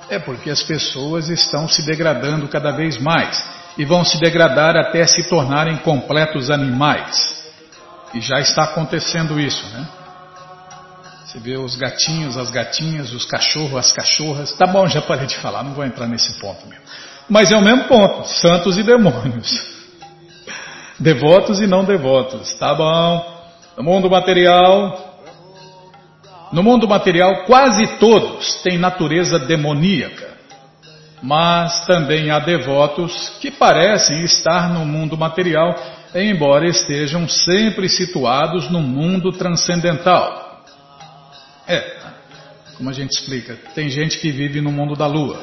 É 0.09 0.19
porque 0.19 0.49
as 0.49 0.61
pessoas 0.61 1.29
estão 1.29 1.67
se 1.67 1.81
degradando 1.85 2.47
cada 2.47 2.71
vez 2.71 2.97
mais 2.99 3.43
e 3.77 3.83
vão 3.83 4.05
se 4.05 4.19
degradar 4.19 4.77
até 4.77 5.05
se 5.05 5.27
tornarem 5.27 5.77
completos 5.77 6.49
animais. 6.49 7.43
E 8.13 8.21
já 8.21 8.39
está 8.39 8.63
acontecendo 8.63 9.39
isso, 9.39 9.65
né? 9.73 9.85
Você 11.35 11.39
vê 11.41 11.57
os 11.57 11.75
gatinhos, 11.75 12.37
as 12.37 12.49
gatinhas, 12.49 13.11
os 13.11 13.25
cachorros, 13.25 13.75
as 13.75 13.91
cachorras. 13.91 14.53
Tá 14.53 14.65
bom, 14.65 14.87
já 14.87 15.01
parei 15.01 15.27
de 15.27 15.35
falar, 15.35 15.63
não 15.63 15.73
vou 15.73 15.83
entrar 15.83 16.07
nesse 16.07 16.39
ponto 16.39 16.65
mesmo. 16.65 16.85
Mas 17.29 17.51
é 17.51 17.57
o 17.57 17.61
mesmo 17.61 17.89
ponto: 17.89 18.25
santos 18.25 18.77
e 18.77 18.83
demônios. 18.83 19.75
Devotos 20.97 21.59
e 21.59 21.67
não 21.67 21.83
devotos. 21.83 22.53
Tá 22.53 22.73
bom. 22.73 23.35
No 23.75 23.83
mundo 23.83 24.09
material, 24.09 25.19
no 26.53 26.63
mundo 26.63 26.87
material, 26.87 27.43
quase 27.43 27.85
todos 27.99 28.55
têm 28.63 28.77
natureza 28.77 29.37
demoníaca. 29.37 30.35
Mas 31.21 31.85
também 31.85 32.31
há 32.31 32.39
devotos 32.39 33.37
que 33.41 33.51
parecem 33.51 34.23
estar 34.23 34.69
no 34.69 34.85
mundo 34.85 35.17
material, 35.17 35.75
embora 36.15 36.65
estejam 36.65 37.27
sempre 37.27 37.89
situados 37.89 38.69
no 38.71 38.79
mundo 38.79 39.33
transcendental. 39.33 40.44
É, 41.67 41.97
como 42.77 42.89
a 42.89 42.93
gente 42.93 43.11
explica, 43.11 43.57
tem 43.73 43.89
gente 43.89 44.19
que 44.19 44.31
vive 44.31 44.61
no 44.61 44.71
mundo 44.71 44.95
da 44.95 45.07
lua. 45.07 45.41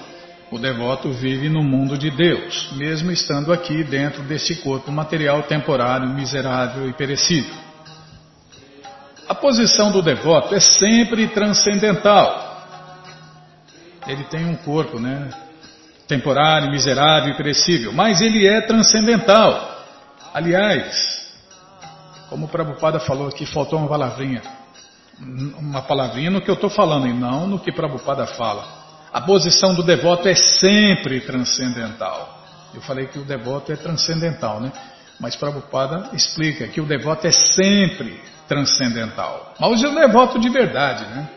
O 0.51 0.59
devoto 0.59 1.11
vive 1.11 1.49
no 1.49 1.63
mundo 1.63 1.97
de 1.97 2.11
Deus, 2.11 2.73
mesmo 2.73 3.11
estando 3.11 3.53
aqui 3.53 3.83
dentro 3.83 4.23
deste 4.23 4.57
corpo 4.57 4.93
material 4.93 5.43
temporário, 5.45 6.09
miserável 6.11 6.89
e 6.89 6.93
perecível. 6.93 7.55
A 9.27 9.35
posição 9.35 9.91
do 9.91 10.03
devoto 10.03 10.55
é 10.55 10.61
sempre 10.61 11.27
transcendental. 11.29 12.51
Ele 14.07 14.25
tem 14.25 14.45
um 14.45 14.57
corpo, 14.57 15.01
né? 15.01 15.31
Temporário, 16.07 16.71
miserável 16.71 17.33
e 17.33 17.37
perecível, 17.37 17.93
mas 17.93 18.21
ele 18.21 18.47
é 18.47 18.61
transcendental. 18.61 19.87
Aliás, 20.35 21.33
como 22.29 22.45
o 22.45 22.49
Prabhupada 22.49 23.01
falou 23.01 23.29
aqui, 23.29 23.47
faltou 23.47 23.79
uma 23.79 23.89
palavrinha. 23.89 24.43
Uma 25.59 25.83
palavrinha 25.83 26.31
no 26.31 26.41
que 26.41 26.51
eu 26.51 26.55
estou 26.55 26.69
falando 26.69 27.07
e 27.07 27.13
não 27.13 27.47
no 27.47 27.59
que 27.59 27.71
Prabhupada 27.71 28.27
fala. 28.27 28.83
A 29.13 29.21
posição 29.21 29.75
do 29.75 29.83
devoto 29.83 30.29
é 30.29 30.35
sempre 30.35 31.21
transcendental. 31.21 32.43
Eu 32.75 32.81
falei 32.81 33.07
que 33.07 33.19
o 33.19 33.25
devoto 33.25 33.71
é 33.71 33.77
transcendental, 33.77 34.61
né? 34.61 34.73
Mas 35.21 35.37
Prabhupada 35.37 36.11
explica 36.15 36.67
que 36.67 36.81
o 36.81 36.87
devoto 36.87 37.27
é 37.27 37.31
sempre 37.31 38.21
transcendental. 38.49 39.55
Mas 39.61 39.83
o 39.83 39.95
devoto 39.95 40.41
de 40.41 40.49
verdade, 40.49 41.05
né? 41.05 41.29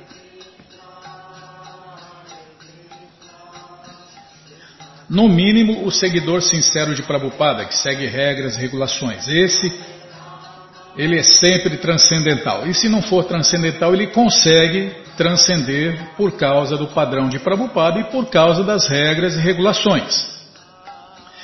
No 5.07 5.29
mínimo, 5.29 5.85
o 5.85 5.91
seguidor 5.91 6.41
sincero 6.41 6.95
de 6.95 7.03
Prabhupada, 7.03 7.65
que 7.65 7.75
segue 7.75 8.07
regras 8.07 8.55
e 8.55 8.59
regulações. 8.59 9.27
Esse, 9.27 9.71
ele 10.97 11.19
é 11.19 11.23
sempre 11.23 11.77
transcendental. 11.77 12.65
E 12.67 12.73
se 12.73 12.87
não 12.87 13.01
for 13.01 13.25
transcendental, 13.25 13.93
ele 13.93 14.07
consegue 14.07 14.95
transcender 15.17 16.15
por 16.15 16.33
causa 16.33 16.77
do 16.77 16.87
padrão 16.87 17.27
de 17.27 17.39
Prabhupada 17.39 17.99
e 17.99 18.03
por 18.05 18.27
causa 18.27 18.63
das 18.63 18.87
regras 18.87 19.35
e 19.35 19.39
regulações. 19.39 20.33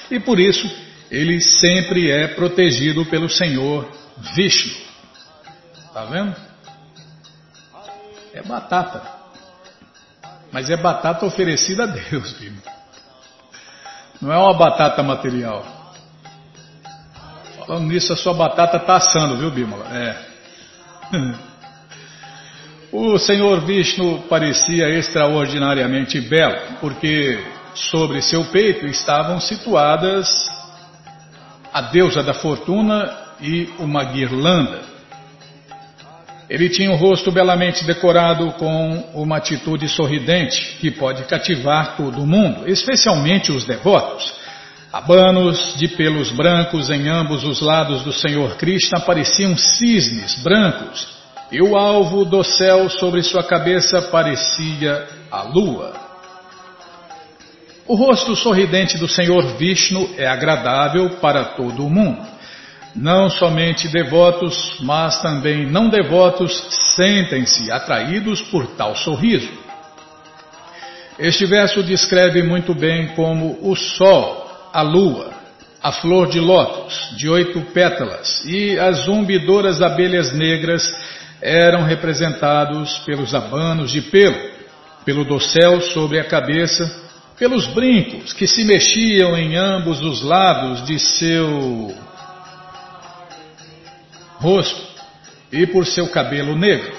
E 0.10 0.20
por 0.20 0.40
isso, 0.40 0.70
ele 1.10 1.40
sempre 1.42 2.10
é 2.10 2.28
protegido 2.28 3.06
pelo 3.06 3.30
Senhor 3.30 3.90
Vishnu. 4.36 4.74
Está 5.88 6.06
vendo? 6.06 6.36
É 8.34 8.42
batata. 8.42 9.02
Mas 10.52 10.70
é 10.70 10.78
batata 10.78 11.26
oferecida 11.26 11.84
a 11.84 11.88
Deus, 11.88 12.32
viu? 12.40 12.54
Não 14.22 14.32
é 14.32 14.38
uma 14.38 14.54
batata 14.54 15.02
material. 15.02 15.81
Falando 17.66 17.88
nisso, 17.88 18.12
a 18.12 18.16
sua 18.16 18.34
batata 18.34 18.78
está 18.78 18.96
assando, 18.96 19.38
viu, 19.38 19.52
Bímola? 19.52 19.86
É. 19.96 20.16
O 22.94 23.18
Senhor 23.18 23.62
Vishnu 23.62 24.24
parecia 24.28 24.90
extraordinariamente 24.90 26.20
belo, 26.20 26.58
porque 26.82 27.42
sobre 27.74 28.22
seu 28.22 28.44
peito 28.44 28.86
estavam 28.86 29.40
situadas 29.40 30.30
a 31.72 31.84
deusa 31.84 32.22
da 32.22 32.34
fortuna 32.34 33.10
e 33.40 33.70
uma 33.80 34.04
guirlanda. 34.04 34.82
Ele 36.50 36.68
tinha 36.68 36.92
o 36.92 36.98
rosto 36.98 37.32
belamente 37.32 37.86
decorado 37.86 38.52
com 38.60 39.10
uma 39.14 39.38
atitude 39.38 39.88
sorridente 39.88 40.76
que 40.82 40.92
pode 40.92 41.24
cativar 41.24 41.96
todo 41.96 42.28
mundo, 42.28 42.68
especialmente 42.68 43.54
os 43.54 43.64
devotos. 43.64 44.34
Abanos 44.92 45.78
de 45.78 45.88
pelos 45.88 46.32
brancos 46.32 46.90
em 46.90 47.08
ambos 47.08 47.46
os 47.46 47.62
lados 47.62 48.04
do 48.04 48.12
Senhor 48.12 48.58
Krishna 48.58 49.00
pareciam 49.00 49.56
cisnes 49.56 50.44
brancos 50.44 51.08
e 51.50 51.62
o 51.62 51.78
alvo 51.78 52.26
do 52.26 52.44
céu 52.44 52.90
sobre 52.90 53.24
sua 53.24 53.42
cabeça 53.42 54.02
parecia 54.02 55.08
a 55.32 55.44
lua. 55.44 55.94
O 57.88 57.96
rosto 57.96 58.36
sorridente 58.36 58.98
do 58.98 59.08
Senhor 59.08 59.58
Vishnu 59.58 60.14
é 60.18 60.28
agradável 60.28 61.10
para 61.22 61.46
todo 61.46 61.86
o 61.86 61.90
mundo. 61.90 62.26
Não 62.94 63.30
somente 63.30 63.88
devotos, 63.88 64.76
mas 64.82 65.22
também 65.22 65.66
não 65.66 65.88
devotos 65.88 66.52
sentem-se 66.96 67.72
atraídos 67.72 68.42
por 68.42 68.68
tal 68.76 68.94
sorriso. 68.96 69.50
Este 71.18 71.46
verso 71.46 71.82
descreve 71.82 72.44
muito 72.44 72.74
bem 72.74 73.10
como 73.16 73.58
o 73.62 73.76
sol, 73.76 74.41
a 74.74 74.82
lua, 74.82 75.32
a 75.82 75.92
flor 75.92 76.28
de 76.30 76.40
lótus, 76.40 77.16
de 77.18 77.28
oito 77.30 77.62
pétalas, 77.74 78.44
e 78.46 78.78
as 78.78 79.06
zumbidoras 79.06 79.82
abelhas 79.82 80.32
negras 80.34 80.84
eram 81.42 81.84
representados 81.84 83.00
pelos 83.00 83.34
abanos 83.34 83.92
de 83.92 84.02
pelo, 84.02 84.38
pelo 85.04 85.26
dossel 85.26 85.82
sobre 85.82 86.20
a 86.20 86.24
cabeça, 86.24 87.02
pelos 87.38 87.66
brincos 87.68 88.34
que 88.34 88.46
se 88.46 88.64
mexiam 88.64 89.36
em 89.36 89.56
ambos 89.56 90.00
os 90.02 90.22
lados 90.22 90.86
de 90.86 91.00
seu 91.00 91.92
rosto 94.38 94.92
e 95.52 95.66
por 95.66 95.86
seu 95.88 96.08
cabelo 96.10 96.56
negro. 96.56 96.94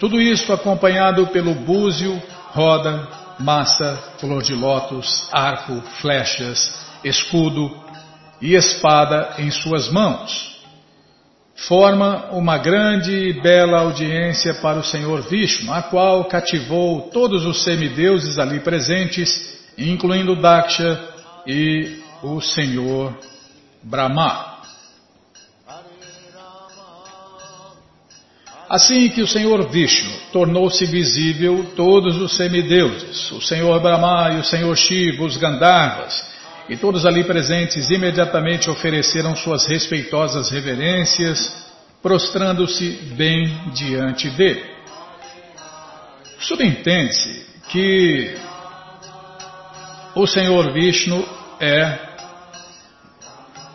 Tudo 0.00 0.20
isso 0.20 0.52
acompanhado 0.52 1.28
pelo 1.28 1.54
búzio, 1.54 2.20
roda, 2.50 3.08
massa, 3.38 3.96
flor 4.18 4.42
de 4.42 4.54
lótus, 4.54 5.28
arco, 5.32 5.80
flechas, 6.00 6.72
escudo 7.04 7.70
e 8.40 8.54
espada 8.54 9.34
em 9.38 9.50
suas 9.50 9.90
mãos 9.90 10.56
forma 11.56 12.26
uma 12.32 12.58
grande 12.58 13.10
e 13.10 13.32
bela 13.32 13.80
audiência 13.80 14.54
para 14.54 14.78
o 14.78 14.84
Senhor 14.84 15.22
Vishnu, 15.22 15.72
a 15.72 15.82
qual 15.82 16.24
cativou 16.26 17.08
todos 17.10 17.46
os 17.46 17.64
semideuses 17.64 18.38
ali 18.38 18.60
presentes, 18.60 19.58
incluindo 19.78 20.36
Daksha 20.36 21.02
e 21.46 21.98
o 22.22 22.40
Senhor 22.40 23.16
Brahma. 23.82 24.55
Assim 28.68 29.08
que 29.08 29.22
o 29.22 29.28
Senhor 29.28 29.68
Vishnu 29.70 30.10
tornou-se 30.32 30.84
visível, 30.86 31.72
todos 31.76 32.20
os 32.20 32.36
semideuses, 32.36 33.30
o 33.30 33.40
Senhor 33.40 33.80
Brahma 33.80 34.32
e 34.34 34.40
o 34.40 34.44
Senhor 34.44 34.76
Shiva, 34.76 35.24
os 35.24 35.36
Gandharvas, 35.36 36.26
e 36.68 36.76
todos 36.76 37.06
ali 37.06 37.22
presentes 37.22 37.90
imediatamente 37.90 38.68
ofereceram 38.68 39.36
suas 39.36 39.66
respeitosas 39.66 40.50
reverências, 40.50 41.64
prostrando-se 42.02 42.90
bem 43.16 43.70
diante 43.72 44.30
dele. 44.30 44.64
Subentende-se 46.40 47.46
que 47.68 48.34
o 50.16 50.26
Senhor 50.26 50.72
Vishnu 50.72 51.24
é 51.60 51.98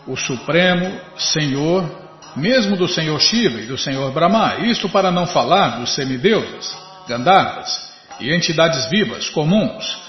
o 0.06 0.18
Supremo 0.18 1.00
Senhor, 1.16 2.01
mesmo 2.36 2.76
do 2.76 2.88
Senhor 2.88 3.20
Shiva 3.20 3.62
e 3.62 3.66
do 3.66 3.78
Senhor 3.78 4.12
Brahma. 4.12 4.56
Isto 4.60 4.90
para 4.90 5.12
não 5.12 5.26
falar 5.26 5.80
dos 5.80 5.94
semideuses, 5.96 6.76
Gandharvas 7.08 7.92
e 8.20 8.34
entidades 8.34 8.90
vivas 8.90 9.30
comuns 9.30 10.02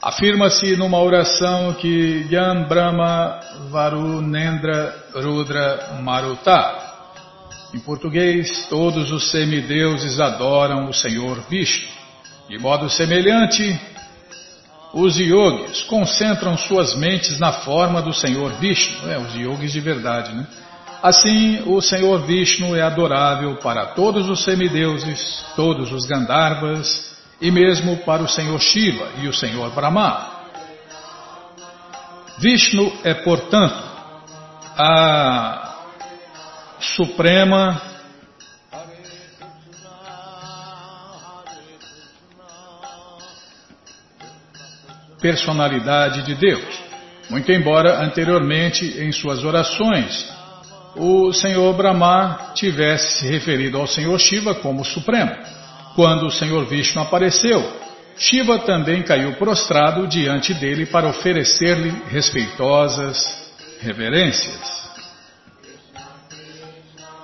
Afirma-se 0.00 0.76
numa 0.76 1.02
oração 1.02 1.74
que 1.74 2.24
Yam 2.30 2.68
Brahma 2.68 3.40
Varunendra 3.68 4.94
Rudra 5.12 5.98
Maruta. 6.00 6.72
Em 7.74 7.80
português, 7.80 8.68
todos 8.68 9.10
os 9.10 9.28
semideuses 9.32 10.20
adoram 10.20 10.88
o 10.88 10.94
Senhor 10.94 11.40
Vishnu. 11.50 11.88
De 12.48 12.56
modo 12.58 12.88
semelhante, 12.88 13.78
os 14.94 15.18
yogis 15.18 15.82
concentram 15.82 16.56
suas 16.56 16.94
mentes 16.94 17.40
na 17.40 17.52
forma 17.52 18.00
do 18.00 18.14
Senhor 18.14 18.52
Vishnu, 18.52 19.10
é, 19.10 19.18
os 19.18 19.34
yogis 19.34 19.72
de 19.72 19.80
verdade, 19.80 20.32
né? 20.32 20.46
Assim, 21.02 21.62
o 21.66 21.80
Senhor 21.80 22.26
Vishnu 22.26 22.74
é 22.74 22.82
adorável 22.82 23.56
para 23.56 23.86
todos 23.86 24.28
os 24.28 24.42
semideuses, 24.42 25.44
todos 25.54 25.92
os 25.92 26.04
Gandharvas 26.06 27.16
e 27.40 27.52
mesmo 27.52 27.98
para 27.98 28.22
o 28.22 28.28
Senhor 28.28 28.58
Shiva 28.60 29.08
e 29.22 29.28
o 29.28 29.32
Senhor 29.32 29.70
Brahma. 29.70 30.38
Vishnu 32.38 32.92
é, 33.04 33.14
portanto, 33.14 33.80
a 34.76 35.76
suprema 36.80 37.80
personalidade 45.20 46.22
de 46.22 46.34
Deus. 46.34 46.80
Muito 47.30 47.52
embora 47.52 48.02
anteriormente 48.02 48.84
em 49.00 49.12
suas 49.12 49.44
orações 49.44 50.37
o 50.96 51.32
Senhor 51.32 51.74
Brahma 51.74 52.52
tivesse 52.54 53.20
se 53.20 53.26
referido 53.26 53.78
ao 53.78 53.86
Senhor 53.86 54.18
Shiva 54.18 54.54
como 54.54 54.84
Supremo. 54.84 55.34
Quando 55.94 56.26
o 56.26 56.30
Senhor 56.30 56.64
Vishnu 56.66 57.02
apareceu, 57.02 57.62
Shiva 58.16 58.58
também 58.60 59.02
caiu 59.02 59.34
prostrado 59.34 60.06
diante 60.06 60.52
dele 60.54 60.86
para 60.86 61.08
oferecer-lhe 61.08 61.90
respeitosas 62.08 63.16
reverências. 63.80 64.88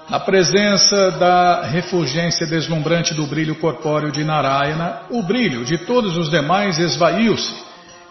Na 0.08 0.20
presença 0.20 1.10
da 1.12 1.62
refulgência 1.62 2.46
deslumbrante 2.46 3.14
do 3.14 3.26
brilho 3.26 3.56
corpóreo 3.56 4.12
de 4.12 4.22
Narayana, 4.22 5.02
o 5.10 5.22
brilho 5.22 5.64
de 5.64 5.78
todos 5.78 6.16
os 6.16 6.30
demais 6.30 6.78
esvaiu-se 6.78 7.52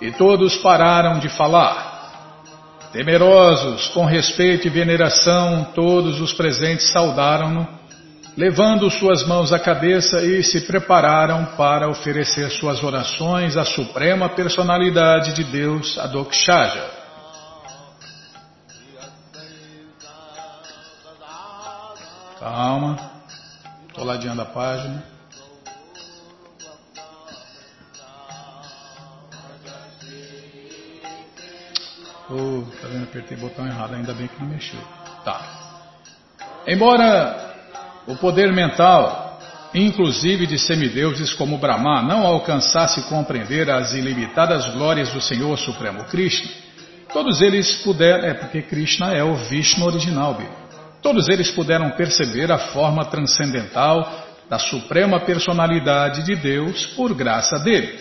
e 0.01 0.11
todos 0.11 0.55
pararam 0.57 1.19
de 1.19 1.29
falar. 1.29 1.92
Temerosos, 2.93 3.87
com 3.87 4.05
respeito 4.05 4.67
e 4.67 4.69
veneração, 4.69 5.63
todos 5.73 6.21
os 6.21 6.31
presentes 6.31 6.91
saudaram-no, 6.91 7.67
levando 8.37 8.87
suas 8.91 9.25
mãos 9.25 9.51
à 9.51 9.57
cabeça 9.57 10.21
e 10.21 10.43
se 10.43 10.61
prepararam 10.61 11.43
para 11.57 11.89
oferecer 11.89 12.51
suas 12.51 12.83
orações 12.83 13.57
à 13.57 13.65
suprema 13.65 14.29
personalidade 14.29 15.33
de 15.33 15.43
Deus, 15.43 15.97
a 15.97 16.05
Dokshaja. 16.05 16.91
Calma, 22.39 22.95
estou 23.87 24.05
ladeando 24.05 24.43
a 24.43 24.45
página. 24.45 25.12
Oh, 32.29 32.63
tá 32.81 32.87
vendo? 32.87 33.03
Apertei 33.03 33.37
o 33.37 33.41
botão 33.41 33.65
errado, 33.65 33.95
ainda 33.95 34.13
bem 34.13 34.27
que 34.27 34.41
não 34.41 34.49
mexeu. 34.49 34.79
Tá. 35.23 35.41
Embora 36.67 37.55
o 38.07 38.15
poder 38.15 38.51
mental, 38.53 39.39
inclusive 39.73 40.47
de 40.47 40.57
semideuses 40.57 41.33
como 41.33 41.57
Brahma, 41.57 42.01
não 42.01 42.25
alcançasse 42.25 43.01
compreender 43.03 43.69
as 43.69 43.93
ilimitadas 43.93 44.65
glórias 44.73 45.11
do 45.11 45.21
Senhor 45.21 45.57
Supremo 45.57 46.05
Krishna, 46.05 46.49
todos 47.11 47.41
eles 47.41 47.75
puderam, 47.83 48.25
é 48.25 48.33
porque 48.33 48.61
Krishna 48.61 49.13
é 49.13 49.23
o 49.23 49.35
Vishnu 49.35 49.85
original, 49.85 50.35
viu? 50.35 50.63
todos 51.03 51.27
eles 51.27 51.51
puderam 51.51 51.91
perceber 51.91 52.49
a 52.51 52.57
forma 52.57 53.05
transcendental 53.05 54.23
da 54.49 54.57
suprema 54.57 55.19
personalidade 55.19 56.23
de 56.23 56.35
Deus 56.35 56.85
por 56.95 57.13
graça 57.13 57.59
dele. 57.59 57.99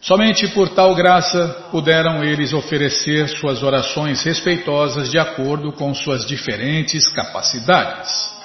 Somente 0.00 0.46
por 0.48 0.68
tal 0.70 0.94
graça 0.94 1.68
puderam 1.70 2.22
eles 2.22 2.52
oferecer 2.52 3.28
suas 3.28 3.62
orações 3.62 4.22
respeitosas 4.22 5.10
de 5.10 5.18
acordo 5.18 5.72
com 5.72 5.92
suas 5.92 6.24
diferentes 6.24 7.08
capacidades. 7.08 8.38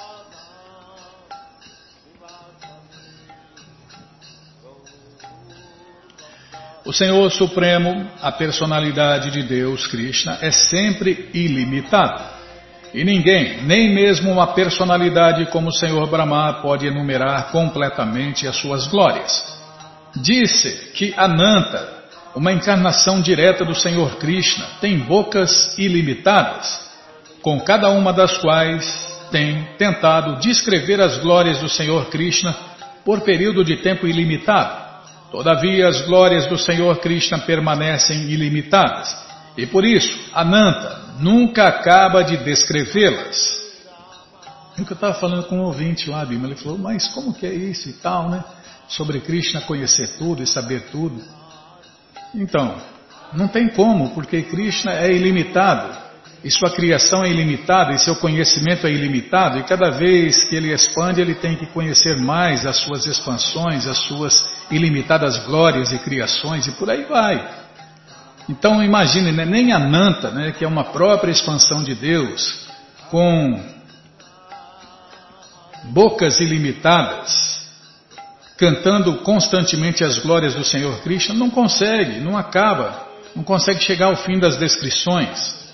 O 6.84 6.92
Senhor 6.92 7.30
Supremo, 7.30 8.10
a 8.20 8.30
personalidade 8.30 9.30
de 9.30 9.42
Deus, 9.42 9.86
Krishna, 9.86 10.38
é 10.42 10.50
sempre 10.50 11.30
ilimitado. 11.32 12.22
E 12.92 13.02
ninguém, 13.04 13.62
nem 13.62 13.92
mesmo 13.92 14.30
uma 14.30 14.48
personalidade 14.48 15.46
como 15.46 15.68
o 15.68 15.72
Senhor 15.72 16.06
Brahma, 16.08 16.60
pode 16.60 16.86
enumerar 16.86 17.50
completamente 17.50 18.46
as 18.46 18.56
suas 18.56 18.86
glórias. 18.86 19.53
Disse 20.16 20.92
que 20.94 21.12
Ananta, 21.16 22.04
uma 22.34 22.52
encarnação 22.52 23.20
direta 23.20 23.64
do 23.64 23.74
Senhor 23.74 24.16
Krishna, 24.16 24.66
tem 24.80 24.98
bocas 24.98 25.76
ilimitadas, 25.78 26.88
com 27.42 27.60
cada 27.60 27.88
uma 27.90 28.12
das 28.12 28.38
quais 28.38 29.14
tem 29.30 29.64
tentado 29.76 30.40
descrever 30.40 31.00
as 31.00 31.18
glórias 31.18 31.58
do 31.58 31.68
Senhor 31.68 32.06
Krishna 32.06 32.54
por 33.04 33.22
período 33.22 33.64
de 33.64 33.76
tempo 33.78 34.06
ilimitado. 34.06 34.84
Todavia, 35.30 35.88
as 35.88 36.02
glórias 36.02 36.46
do 36.46 36.56
Senhor 36.56 36.96
Krishna 37.00 37.40
permanecem 37.40 38.30
ilimitadas, 38.30 39.16
e 39.56 39.66
por 39.66 39.84
isso, 39.84 40.16
Ananta 40.32 41.04
nunca 41.18 41.66
acaba 41.66 42.22
de 42.22 42.36
descrevê-las. 42.36 43.62
É 44.76 44.80
eu 44.80 44.84
estava 44.84 45.14
falando 45.14 45.44
com 45.44 45.58
um 45.58 45.62
ouvinte 45.62 46.10
lá, 46.10 46.24
Bima, 46.24 46.46
ele 46.46 46.56
falou, 46.56 46.78
mas 46.78 47.08
como 47.08 47.32
que 47.32 47.46
é 47.46 47.52
isso 47.52 47.88
e 47.88 47.92
tal, 47.94 48.28
né? 48.28 48.42
Sobre 48.88 49.20
Krishna 49.20 49.62
conhecer 49.62 50.16
tudo 50.18 50.42
e 50.42 50.46
saber 50.46 50.88
tudo. 50.90 51.22
Então, 52.34 52.76
não 53.32 53.48
tem 53.48 53.68
como, 53.68 54.10
porque 54.10 54.42
Krishna 54.42 54.92
é 54.92 55.12
ilimitado, 55.12 56.04
e 56.42 56.50
sua 56.50 56.70
criação 56.70 57.24
é 57.24 57.30
ilimitada, 57.30 57.92
e 57.92 57.98
seu 57.98 58.16
conhecimento 58.16 58.86
é 58.86 58.90
ilimitado, 58.90 59.58
e 59.58 59.62
cada 59.62 59.90
vez 59.90 60.44
que 60.44 60.54
ele 60.54 60.72
expande, 60.72 61.20
ele 61.20 61.34
tem 61.34 61.56
que 61.56 61.66
conhecer 61.66 62.18
mais 62.18 62.66
as 62.66 62.76
suas 62.76 63.06
expansões, 63.06 63.86
as 63.86 63.98
suas 63.98 64.44
ilimitadas 64.70 65.38
glórias 65.46 65.90
e 65.92 65.98
criações, 65.98 66.66
e 66.66 66.72
por 66.72 66.90
aí 66.90 67.04
vai. 67.04 67.64
Então 68.48 68.82
imagine, 68.82 69.32
né, 69.32 69.46
nem 69.46 69.72
Ananta, 69.72 70.30
né, 70.30 70.52
que 70.52 70.64
é 70.64 70.68
uma 70.68 70.84
própria 70.84 71.32
expansão 71.32 71.82
de 71.82 71.94
Deus, 71.94 72.68
com 73.10 73.58
bocas 75.84 76.40
ilimitadas, 76.40 77.53
cantando 78.56 79.16
constantemente 79.18 80.04
as 80.04 80.18
glórias 80.18 80.54
do 80.54 80.64
Senhor 80.64 81.00
Krishna, 81.02 81.34
não 81.34 81.50
consegue, 81.50 82.20
não 82.20 82.36
acaba, 82.36 83.08
não 83.34 83.42
consegue 83.42 83.80
chegar 83.80 84.06
ao 84.06 84.16
fim 84.16 84.38
das 84.38 84.56
descrições. 84.56 85.64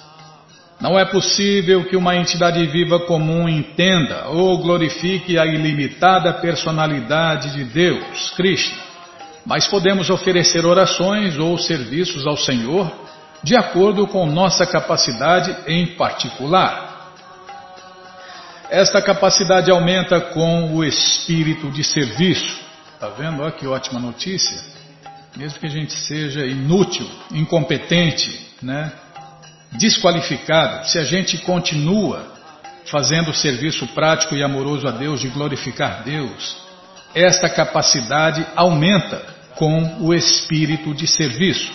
Não 0.80 0.98
é 0.98 1.04
possível 1.04 1.84
que 1.84 1.96
uma 1.96 2.16
entidade 2.16 2.66
viva 2.66 3.00
comum 3.00 3.46
entenda 3.46 4.28
ou 4.28 4.56
glorifique 4.58 5.38
a 5.38 5.44
ilimitada 5.44 6.32
personalidade 6.32 7.52
de 7.52 7.64
Deus, 7.64 8.30
Krishna, 8.30 8.78
mas 9.44 9.66
podemos 9.66 10.08
oferecer 10.08 10.64
orações 10.64 11.38
ou 11.38 11.58
serviços 11.58 12.26
ao 12.26 12.36
Senhor 12.36 12.90
de 13.42 13.56
acordo 13.56 14.06
com 14.06 14.24
nossa 14.26 14.66
capacidade 14.66 15.54
em 15.66 15.86
particular. 15.96 17.12
Esta 18.70 19.02
capacidade 19.02 19.70
aumenta 19.70 20.20
com 20.20 20.74
o 20.74 20.84
espírito 20.84 21.70
de 21.70 21.82
serviço. 21.82 22.69
Tá 23.00 23.08
vendo? 23.08 23.42
Olha 23.42 23.50
que 23.50 23.66
ótima 23.66 23.98
notícia. 23.98 24.60
Mesmo 25.34 25.58
que 25.58 25.66
a 25.66 25.70
gente 25.70 25.94
seja 25.94 26.44
inútil, 26.44 27.08
incompetente, 27.32 28.54
né? 28.60 28.92
desqualificado, 29.72 30.86
se 30.86 30.98
a 30.98 31.04
gente 31.04 31.38
continua 31.38 32.26
fazendo 32.86 33.30
o 33.30 33.34
serviço 33.34 33.86
prático 33.88 34.34
e 34.34 34.42
amoroso 34.42 34.86
a 34.86 34.90
Deus 34.90 35.20
de 35.20 35.28
glorificar 35.28 36.02
Deus, 36.02 36.58
esta 37.14 37.48
capacidade 37.48 38.46
aumenta 38.54 39.24
com 39.54 40.04
o 40.04 40.12
espírito 40.12 40.92
de 40.92 41.06
serviço. 41.06 41.72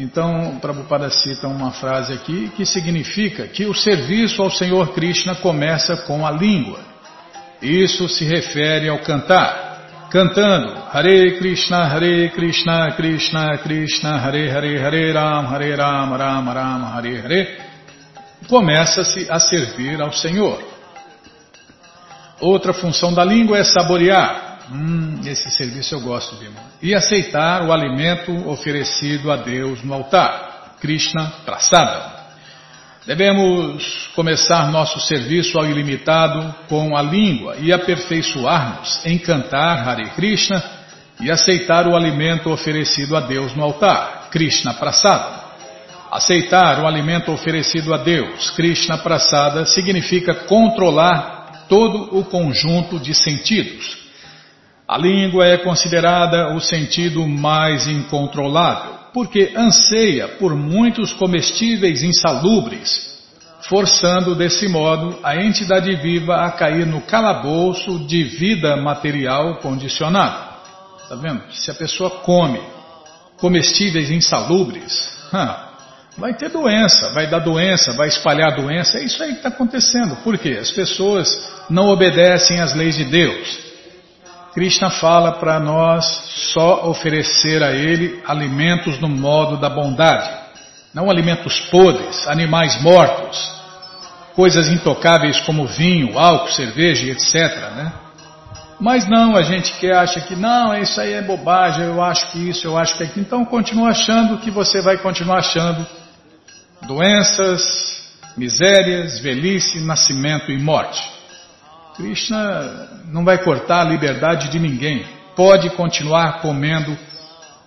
Então, 0.00 0.58
Prabhupada 0.60 1.10
cita 1.10 1.46
uma 1.46 1.70
frase 1.70 2.12
aqui 2.14 2.50
que 2.56 2.64
significa 2.64 3.46
que 3.46 3.66
o 3.66 3.74
serviço 3.74 4.42
ao 4.42 4.50
Senhor 4.50 4.92
Krishna 4.94 5.36
começa 5.36 5.96
com 5.98 6.26
a 6.26 6.30
língua. 6.30 6.80
Isso 7.62 8.08
se 8.08 8.24
refere 8.24 8.88
ao 8.88 8.98
cantar. 9.00 10.08
Cantando 10.10 10.74
Hare 10.90 11.38
Krishna, 11.38 11.84
Hare 11.84 12.30
Krishna, 12.30 12.92
Krishna 12.96 13.58
Krishna, 13.58 14.18
Hare 14.18 14.50
Hare, 14.50 14.78
Hare 14.78 15.12
Ram, 15.12 15.46
Hare 15.46 15.76
Ram, 15.76 16.16
Ram 16.16 16.52
Ram, 16.52 16.84
Hare 16.96 17.20
Hare, 17.20 17.58
começa-se 18.48 19.30
a 19.30 19.38
servir 19.38 20.00
ao 20.00 20.10
Senhor. 20.10 20.60
Outra 22.40 22.72
função 22.72 23.14
da 23.14 23.24
língua 23.24 23.58
é 23.58 23.64
saborear. 23.64 24.58
Hum, 24.72 25.20
esse 25.24 25.50
serviço 25.50 25.94
eu 25.94 26.00
gosto, 26.00 26.36
de 26.36 26.48
E 26.82 26.94
aceitar 26.94 27.64
o 27.66 27.72
alimento 27.72 28.32
oferecido 28.48 29.30
a 29.30 29.36
Deus 29.36 29.82
no 29.84 29.94
altar. 29.94 30.76
Krishna 30.80 31.32
Prasada. 31.44 32.19
Devemos 33.06 34.10
começar 34.14 34.70
nosso 34.70 35.00
serviço 35.00 35.58
ao 35.58 35.64
ilimitado 35.64 36.54
com 36.68 36.94
a 36.94 37.00
língua 37.00 37.56
e 37.58 37.72
aperfeiçoar-nos 37.72 39.04
em 39.06 39.18
cantar 39.18 39.88
Hare 39.88 40.10
Krishna 40.10 40.62
e 41.18 41.30
aceitar 41.30 41.86
o 41.86 41.96
alimento 41.96 42.50
oferecido 42.50 43.16
a 43.16 43.20
Deus 43.20 43.54
no 43.56 43.64
altar, 43.64 44.28
Krishna 44.30 44.74
Prasada. 44.74 45.40
Aceitar 46.10 46.80
o 46.82 46.86
alimento 46.86 47.32
oferecido 47.32 47.94
a 47.94 47.98
Deus, 47.98 48.50
Krishna 48.50 48.98
Prasada, 48.98 49.64
significa 49.64 50.34
controlar 50.34 51.66
todo 51.68 52.18
o 52.18 52.24
conjunto 52.24 52.98
de 52.98 53.14
sentidos, 53.14 53.98
A 54.86 54.98
língua 54.98 55.46
é 55.46 55.56
considerada 55.56 56.52
o 56.52 56.60
sentido 56.60 57.24
mais 57.24 57.86
incontrolável, 57.86 58.98
porque 59.12 59.52
anseia 59.56 60.28
por 60.38 60.54
muitos 60.54 61.12
comestíveis 61.12 62.02
insalubres, 62.02 63.18
forçando 63.68 64.34
desse 64.34 64.68
modo 64.68 65.18
a 65.22 65.36
entidade 65.36 65.94
viva 65.96 66.44
a 66.44 66.50
cair 66.50 66.86
no 66.86 67.00
calabouço 67.02 67.98
de 68.06 68.24
vida 68.24 68.76
material 68.76 69.56
condicionada. 69.56 70.50
Está 71.02 71.16
vendo? 71.16 71.42
Se 71.52 71.70
a 71.70 71.74
pessoa 71.74 72.10
come 72.10 72.60
comestíveis 73.36 74.10
insalubres, 74.10 75.18
vai 76.16 76.34
ter 76.34 76.50
doença, 76.50 77.12
vai 77.12 77.26
dar 77.26 77.40
doença, 77.40 77.92
vai 77.94 78.08
espalhar 78.08 78.54
doença. 78.54 78.98
É 78.98 79.04
isso 79.04 79.22
aí 79.22 79.30
que 79.30 79.38
está 79.38 79.48
acontecendo. 79.48 80.16
Por 80.22 80.38
quê? 80.38 80.58
As 80.60 80.70
pessoas 80.70 81.28
não 81.68 81.88
obedecem 81.88 82.60
às 82.60 82.74
leis 82.74 82.96
de 82.96 83.04
Deus. 83.04 83.69
Krishna 84.52 84.90
fala 84.90 85.32
para 85.32 85.60
nós 85.60 86.04
só 86.52 86.88
oferecer 86.88 87.62
a 87.62 87.70
Ele 87.72 88.20
alimentos 88.26 89.00
no 89.00 89.08
modo 89.08 89.56
da 89.56 89.70
bondade, 89.70 90.28
não 90.92 91.08
alimentos 91.08 91.60
podres, 91.70 92.26
animais 92.26 92.80
mortos, 92.82 93.38
coisas 94.34 94.68
intocáveis 94.68 95.38
como 95.40 95.66
vinho, 95.66 96.18
álcool, 96.18 96.50
cerveja, 96.50 97.06
etc. 97.12 97.34
Né? 97.76 97.92
Mas 98.80 99.08
não, 99.08 99.36
a 99.36 99.42
gente 99.42 99.72
que 99.74 99.92
acha 99.92 100.20
que 100.20 100.34
não, 100.34 100.74
isso 100.76 101.00
aí 101.00 101.12
é 101.12 101.22
bobagem, 101.22 101.84
eu 101.84 102.02
acho 102.02 102.32
que 102.32 102.48
isso, 102.48 102.66
eu 102.66 102.76
acho 102.76 102.96
que 102.96 103.04
aquilo. 103.04 103.24
Então 103.24 103.44
continua 103.44 103.90
achando 103.90 104.38
que 104.38 104.50
você 104.50 104.80
vai 104.80 104.96
continuar 104.98 105.38
achando 105.38 105.86
doenças, 106.86 107.62
misérias, 108.36 109.20
velhice, 109.20 109.78
nascimento 109.80 110.50
e 110.50 110.58
morte. 110.58 111.19
Krishna 112.00 112.88
não 113.12 113.24
vai 113.24 113.44
cortar 113.44 113.82
a 113.82 113.90
liberdade 113.90 114.48
de 114.50 114.58
ninguém. 114.58 115.04
Pode 115.36 115.68
continuar 115.70 116.40
comendo 116.40 116.96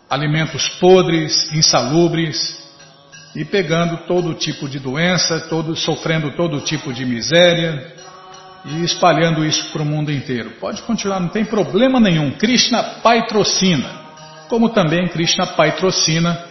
alimentos 0.10 0.68
podres, 0.80 1.52
insalubres 1.54 2.62
e 3.36 3.46
pegando 3.46 3.98
todo 4.08 4.34
tipo 4.34 4.68
de 4.68 4.80
doença, 4.80 5.40
todo, 5.42 5.76
sofrendo 5.76 6.32
todo 6.32 6.62
tipo 6.62 6.92
de 6.92 7.06
miséria 7.06 7.94
e 8.66 8.84
espalhando 8.84 9.46
isso 9.46 9.72
para 9.72 9.84
o 9.84 9.86
mundo 9.86 10.12
inteiro. 10.12 10.52
Pode 10.60 10.82
continuar, 10.82 11.20
não 11.20 11.30
tem 11.30 11.46
problema 11.46 12.00
nenhum. 12.00 12.32
Krishna 12.32 12.84
patrocina, 13.04 13.90
como 14.50 14.70
também 14.70 15.08
Krishna 15.08 15.46
patrocina 15.46 16.44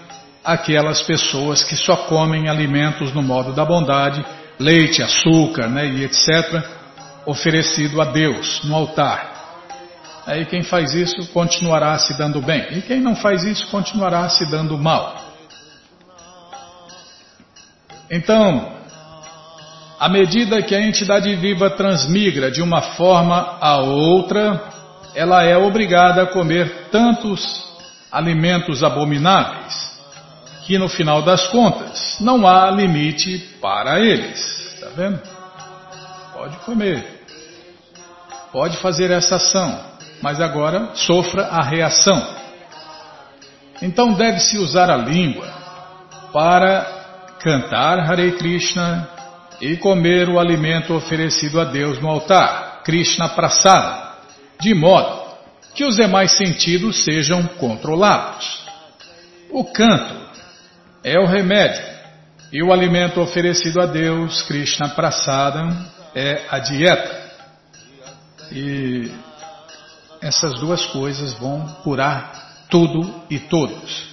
aquelas 0.45 1.03
pessoas 1.03 1.65
que 1.65 1.77
só 1.77 1.97
comem 1.97 2.49
alimentos 2.49 3.13
no 3.13 3.23
modo 3.23 3.53
da 3.53 3.65
bondade, 3.65 4.25
leite, 4.59 5.03
açúcar 5.03 5.69
né, 5.69 5.87
e 5.87 6.05
etc 6.05 6.82
oferecido 7.27 8.01
a 8.01 8.07
Deus 8.07 8.63
no 8.65 8.75
altar. 8.75 9.33
Aí 10.27 10.45
quem 10.47 10.63
faz 10.63 10.95
isso 10.95 11.33
continuará 11.33 11.99
se 11.99 12.17
dando 12.17 12.41
bem, 12.41 12.67
e 12.73 12.83
quem 12.83 13.01
não 13.01 13.17
faz 13.17 13.43
isso 13.43 13.67
continuará 13.71 14.29
se 14.29 14.49
dando 14.51 14.79
mal. 14.79 15.21
Então, 18.11 18.73
à 19.99 20.09
medida 20.09 20.63
que 20.63 20.75
a 20.75 20.81
entidade 20.81 21.35
viva 21.37 21.71
transmigra 21.71 22.51
de 22.51 22.63
uma 22.63 22.83
forma 22.83 23.57
a 23.61 23.79
outra, 23.79 24.69
ela 25.15 25.43
é 25.43 25.57
obrigada 25.57 26.23
a 26.23 26.27
comer 26.27 26.89
tantos 26.91 27.65
alimentos 28.11 28.83
abomináveis 28.83 29.93
que 30.67 30.79
no 30.79 30.89
final 30.89 31.23
das 31.23 31.49
contas 31.49 32.17
não 32.21 32.47
há 32.47 32.71
limite 32.71 33.39
para 33.61 34.01
eles. 34.01 34.39
Está 34.75 34.89
vendo? 34.91 35.32
Pode 36.33 36.57
comer. 36.59 37.05
Pode 38.51 38.77
fazer 38.79 39.11
essa 39.11 39.37
ação, 39.37 39.81
mas 40.21 40.41
agora 40.41 40.95
sofra 40.95 41.45
a 41.47 41.63
reação. 41.63 42.27
Então 43.81 44.13
deve-se 44.13 44.59
usar 44.59 44.91
a 44.91 44.97
língua 44.97 45.47
para 46.33 47.37
cantar 47.41 47.99
Hare 47.99 48.33
Krishna 48.33 49.09
e 49.61 49.77
comer 49.77 50.29
o 50.29 50.39
alimento 50.39 50.95
oferecido 50.95 51.61
a 51.61 51.65
Deus 51.65 52.01
no 52.01 52.09
altar, 52.09 52.83
Krishna 52.85 53.29
Prasada, 53.31 54.17
de 54.61 54.75
modo 54.75 55.23
que 55.75 55.85
os 55.85 55.97
demais 55.97 56.33
sentidos 56.33 57.05
sejam 57.05 57.47
controlados. 57.59 58.67
O 59.51 59.65
canto 59.65 60.15
é 61.05 61.19
o 61.19 61.27
remédio 61.27 61.85
e 62.53 62.63
o 62.63 62.73
alimento 62.73 63.21
oferecido 63.21 63.81
a 63.81 63.87
Deus, 63.87 64.43
Krishna 64.43 64.91
Prasada, 64.91 65.69
é 66.15 66.47
a 66.51 66.59
dieta. 66.59 67.23
E 68.51 69.11
essas 70.21 70.59
duas 70.61 70.85
coisas 70.87 71.33
vão 71.35 71.67
curar 71.83 72.67
tudo 72.69 73.23
e 73.29 73.39
todos. 73.39 74.13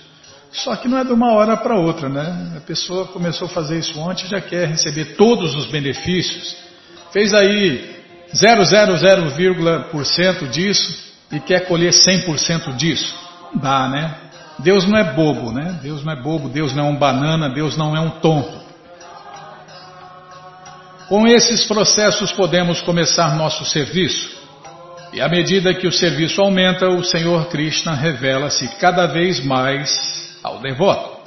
Só 0.51 0.75
que 0.75 0.87
não 0.87 0.97
é 0.97 1.03
de 1.03 1.13
uma 1.13 1.31
hora 1.33 1.55
para 1.57 1.79
outra, 1.79 2.09
né? 2.09 2.55
A 2.57 2.61
pessoa 2.61 3.05
começou 3.07 3.47
a 3.47 3.51
fazer 3.51 3.77
isso 3.79 3.99
ontem 3.99 4.27
já 4.27 4.41
quer 4.41 4.67
receber 4.67 5.15
todos 5.15 5.53
os 5.55 5.67
benefícios. 5.67 6.57
Fez 7.11 7.33
aí 7.33 7.97
0,00% 8.33 10.49
disso 10.49 11.09
e 11.31 11.39
quer 11.39 11.67
colher 11.67 11.91
100% 11.91 12.75
disso. 12.75 13.15
Dá, 13.53 13.87
né? 13.87 14.15
Deus 14.59 14.87
não 14.87 14.97
é 14.97 15.03
bobo, 15.13 15.51
né? 15.51 15.79
Deus 15.81 16.03
não 16.03 16.13
é 16.13 16.15
bobo, 16.15 16.49
Deus 16.49 16.73
não 16.73 16.87
é 16.87 16.89
um 16.89 16.95
banana, 16.95 17.49
Deus 17.49 17.77
não 17.77 17.95
é 17.95 17.99
um 17.99 18.09
tonto. 18.19 18.59
Com 21.09 21.27
esses 21.27 21.65
processos 21.65 22.31
podemos 22.31 22.81
começar 22.81 23.35
nosso 23.35 23.65
serviço. 23.65 24.29
E 25.11 25.19
à 25.19 25.27
medida 25.27 25.73
que 25.73 25.87
o 25.87 25.91
serviço 25.91 26.39
aumenta, 26.39 26.87
o 26.87 27.03
Senhor 27.03 27.47
Krishna 27.47 27.95
revela-se 27.95 28.67
cada 28.77 29.07
vez 29.07 29.43
mais 29.43 29.89
ao 30.43 30.59
devoto. 30.59 31.17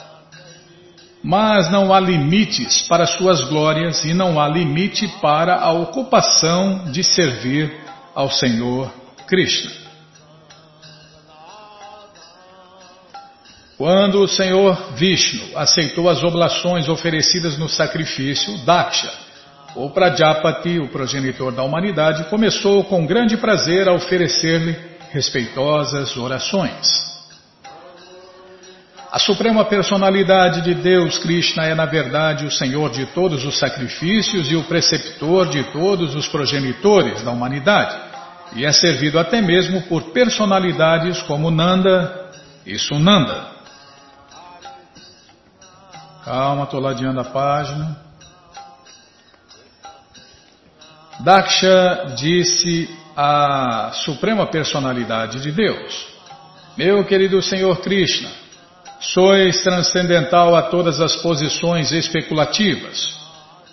Mas 1.20 1.68
não 1.68 1.92
há 1.92 1.98
limites 1.98 2.82
para 2.82 3.06
suas 3.06 3.40
glórias 3.48 4.04
e 4.04 4.14
não 4.14 4.40
há 4.40 4.46
limite 4.46 5.08
para 5.20 5.56
a 5.56 5.72
ocupação 5.72 6.84
de 6.92 7.02
servir 7.02 7.76
ao 8.14 8.30
Senhor 8.30 8.88
Krishna. 9.26 9.72
Quando 13.76 14.22
o 14.22 14.28
Senhor 14.28 14.94
Vishnu 14.94 15.58
aceitou 15.58 16.08
as 16.08 16.22
oblações 16.22 16.88
oferecidas 16.88 17.58
no 17.58 17.68
sacrifício, 17.68 18.58
Daksha 18.58 19.21
o 19.74 19.90
Prajapati, 19.90 20.78
o 20.78 20.88
progenitor 20.88 21.52
da 21.52 21.62
humanidade, 21.62 22.24
começou 22.24 22.84
com 22.84 23.06
grande 23.06 23.36
prazer 23.36 23.88
a 23.88 23.94
oferecer-lhe 23.94 24.76
respeitosas 25.10 26.16
orações. 26.16 27.12
A 29.10 29.18
suprema 29.18 29.64
personalidade 29.64 30.62
de 30.62 30.74
Deus, 30.74 31.18
Krishna, 31.18 31.66
é 31.66 31.74
na 31.74 31.84
verdade 31.84 32.46
o 32.46 32.50
Senhor 32.50 32.90
de 32.90 33.04
todos 33.06 33.44
os 33.44 33.58
sacrifícios 33.58 34.50
e 34.50 34.56
o 34.56 34.64
preceptor 34.64 35.48
de 35.48 35.62
todos 35.64 36.14
os 36.14 36.26
progenitores 36.28 37.22
da 37.22 37.30
humanidade, 37.30 37.94
e 38.54 38.64
é 38.64 38.72
servido 38.72 39.18
até 39.18 39.42
mesmo 39.42 39.82
por 39.82 40.12
personalidades 40.12 41.20
como 41.22 41.50
Nanda 41.50 42.30
e 42.64 42.78
Sunanda. 42.78 43.52
Calma, 46.24 46.64
estou 46.64 46.80
ladeando 46.80 47.20
a 47.20 47.24
página. 47.24 48.11
Daksha 51.22 52.14
disse 52.16 52.90
à 53.16 53.92
Suprema 54.04 54.44
Personalidade 54.46 55.40
de 55.40 55.52
Deus: 55.52 56.08
Meu 56.76 57.04
querido 57.04 57.40
Senhor 57.40 57.80
Krishna, 57.80 58.28
sois 58.98 59.62
transcendental 59.62 60.56
a 60.56 60.62
todas 60.62 61.00
as 61.00 61.14
posições 61.16 61.92
especulativas. 61.92 63.20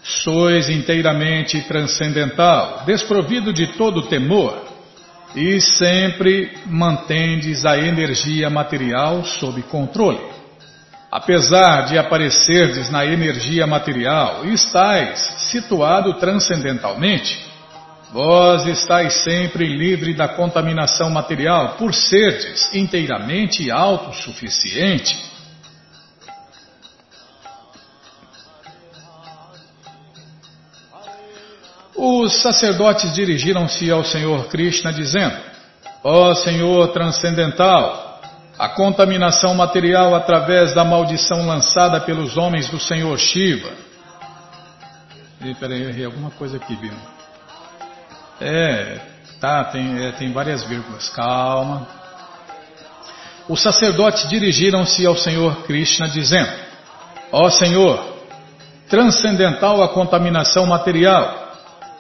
Sois 0.04 0.70
inteiramente 0.70 1.60
transcendental, 1.62 2.84
desprovido 2.86 3.52
de 3.52 3.68
todo 3.74 4.04
temor, 4.04 4.66
e 5.36 5.60
sempre 5.60 6.52
mantendes 6.68 7.66
a 7.66 7.78
energia 7.78 8.50
material 8.50 9.24
sob 9.24 9.62
controle. 9.64 10.20
Apesar 11.12 11.86
de 11.86 11.98
aparecerdes 11.98 12.90
na 12.92 13.04
energia 13.04 13.66
material, 13.66 14.46
estáis 14.46 15.20
situado 15.50 16.14
transcendentalmente. 16.20 17.50
Vós 18.12 18.66
estáis 18.68 19.14
sempre 19.24 19.66
livre 19.68 20.14
da 20.14 20.28
contaminação 20.28 21.10
material 21.10 21.78
por 21.78 21.96
serdes 21.96 22.74
inteiramente 22.76 23.72
autossuficiente. 23.72 25.18
Os 31.96 32.42
sacerdotes 32.42 33.14
dirigiram-se 33.14 33.90
ao 33.90 34.04
Senhor 34.04 34.48
Krishna 34.48 34.94
dizendo: 34.94 35.38
Ó 36.04 36.34
Senhor 36.36 36.88
transcendental, 36.94 38.09
a 38.60 38.70
contaminação 38.70 39.56
material 39.56 40.14
através 40.14 40.76
da 40.76 40.84
maldição 40.84 41.48
lançada 41.48 42.00
pelos 42.02 42.38
homens 42.38 42.70
do 42.70 42.80
Senhor 42.80 43.18
Shiva. 43.18 43.72
Peraí, 45.60 45.82
eu 45.82 45.90
errei 45.90 46.06
alguma 46.06 46.30
coisa 46.32 46.58
aqui, 46.58 46.76
Bima. 46.76 47.00
É, 48.42 49.00
Tá, 49.40 49.64
tem, 49.64 50.06
é, 50.06 50.12
tem 50.12 50.34
várias 50.34 50.64
vírgulas. 50.66 51.08
Calma. 51.10 51.88
Os 53.48 53.62
sacerdotes 53.62 54.28
dirigiram-se 54.30 55.06
ao 55.06 55.16
Senhor 55.16 55.64
Krishna 55.64 56.10
dizendo: 56.10 56.52
Ó 57.32 57.46
oh 57.46 57.50
Senhor, 57.50 58.18
transcendental 58.90 59.82
a 59.82 59.88
contaminação 59.88 60.66
material, 60.66 61.54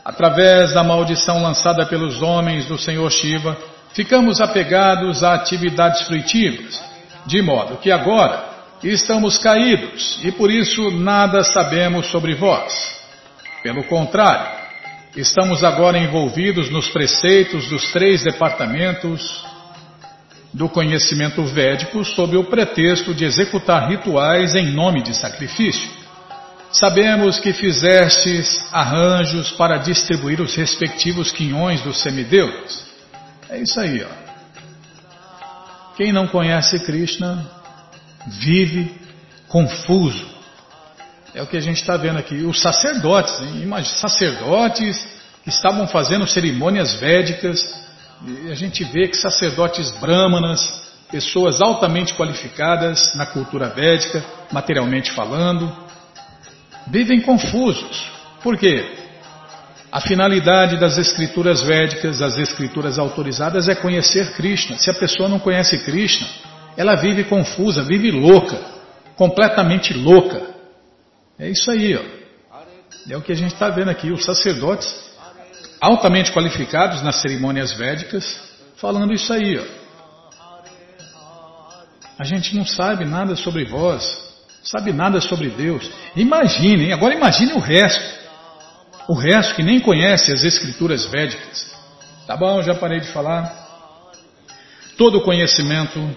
através 0.04 0.74
da 0.74 0.84
maldição 0.84 1.42
lançada 1.42 1.86
pelos 1.86 2.22
homens 2.22 2.66
do 2.66 2.78
Senhor 2.78 3.10
Shiva, 3.10 3.58
ficamos 3.94 4.40
apegados 4.42 5.24
a 5.24 5.34
atividades 5.34 6.02
fruitivas, 6.04 6.82
de 7.26 7.42
modo 7.42 7.78
que 7.78 7.92
agora 7.92 8.50
estamos 8.84 9.38
caídos 9.38 10.20
e 10.24 10.32
por 10.32 10.50
isso 10.50 10.90
nada 10.92 11.44
sabemos 11.44 12.08
sobre 12.08 12.36
vós. 12.36 12.74
Pelo 13.62 13.84
contrário, 13.84 14.60
estamos 15.16 15.64
agora 15.64 15.98
envolvidos 15.98 16.70
nos 16.70 16.90
preceitos 16.90 17.68
dos 17.68 17.92
três 17.92 18.24
departamentos 18.24 19.44
do 20.54 20.68
conhecimento 20.68 21.44
védico 21.44 22.04
sob 22.04 22.36
o 22.38 22.46
pretexto 22.46 23.14
de 23.14 23.26
executar 23.26 23.90
rituais 23.90 24.56
em 24.56 24.72
nome 24.72 25.04
de 25.04 25.14
sacrifício. 25.14 26.00
Sabemos 26.72 27.40
que 27.40 27.52
fizestes 27.52 28.60
arranjos 28.72 29.52
para 29.52 29.78
distribuir 29.78 30.40
os 30.40 30.56
respectivos 30.56 31.32
quinhões 31.32 31.82
dos 31.82 32.02
semideuses. 32.02 32.89
É 33.50 33.58
isso 33.58 33.80
aí, 33.80 34.04
ó. 34.04 34.30
Quem 35.98 36.14
não 36.14 36.28
conhece 36.28 36.80
Krishna 36.86 37.46
vive 38.28 38.96
confuso. 39.48 40.26
É 41.34 41.42
o 41.42 41.48
que 41.48 41.58
a 41.58 41.60
gente 41.60 41.78
está 41.78 41.98
vendo 41.98 42.20
aqui. 42.20 42.44
Os 42.44 42.62
sacerdotes, 42.62 43.40
imagina, 43.62 43.96
sacerdotes 43.98 45.04
que 45.44 45.50
estavam 45.50 45.88
fazendo 45.88 46.28
cerimônias 46.28 46.94
védicas, 47.00 47.60
e 48.26 48.52
a 48.52 48.56
gente 48.56 48.84
vê 48.84 49.08
que 49.08 49.18
sacerdotes 49.18 49.90
brahmanas, 50.00 50.88
pessoas 51.12 51.60
altamente 51.60 52.14
qualificadas 52.14 53.16
na 53.16 53.26
cultura 53.26 53.70
védica, 53.70 54.24
materialmente 54.52 55.12
falando, 55.12 55.76
vivem 56.88 57.20
confusos. 57.22 58.12
Por 58.44 58.58
quê? 58.58 59.09
A 59.92 60.00
finalidade 60.02 60.80
das 60.80 60.98
escrituras 60.98 61.62
védicas, 61.62 62.20
das 62.20 62.38
escrituras 62.38 63.00
autorizadas, 63.00 63.68
é 63.68 63.74
conhecer 63.74 64.34
Krishna. 64.36 64.78
Se 64.78 64.90
a 64.90 64.94
pessoa 64.94 65.28
não 65.28 65.40
conhece 65.40 65.80
Krishna, 65.84 66.28
ela 66.78 66.96
vive 66.96 67.24
confusa, 67.24 67.84
vive 67.84 68.12
louca, 68.12 68.60
completamente 69.16 69.94
louca. 69.94 70.42
É 71.40 71.50
isso 71.50 71.72
aí, 71.72 71.96
ó. 71.96 72.20
É 73.10 73.18
o 73.18 73.22
que 73.22 73.32
a 73.32 73.36
gente 73.36 73.54
está 73.54 73.70
vendo 73.70 73.90
aqui, 73.90 74.12
os 74.12 74.24
sacerdotes 74.24 75.10
altamente 75.82 76.32
qualificados 76.32 77.02
nas 77.02 77.22
cerimônias 77.22 77.74
védicas, 77.74 78.40
falando 78.76 79.14
isso 79.14 79.32
aí, 79.32 79.58
ó. 79.58 79.80
A 82.20 82.24
gente 82.26 82.56
não 82.56 82.66
sabe 82.66 83.06
nada 83.06 83.36
sobre 83.36 83.66
vós, 83.66 84.04
sabe 84.62 84.92
nada 84.92 85.22
sobre 85.22 85.50
Deus. 85.50 85.90
Imaginem, 86.16 86.92
agora 86.92 87.16
imagine 87.16 87.54
o 87.54 87.60
resto. 87.60 88.20
O 89.10 89.16
resto 89.16 89.56
que 89.56 89.64
nem 89.64 89.80
conhece 89.80 90.32
as 90.32 90.44
escrituras 90.44 91.08
védicas. 91.08 91.76
Tá 92.28 92.38
bom, 92.38 92.62
já 92.62 92.76
parei 92.76 93.00
de 93.00 93.08
falar. 93.08 93.52
Todo 94.96 95.18
o 95.18 95.22
conhecimento, 95.22 96.16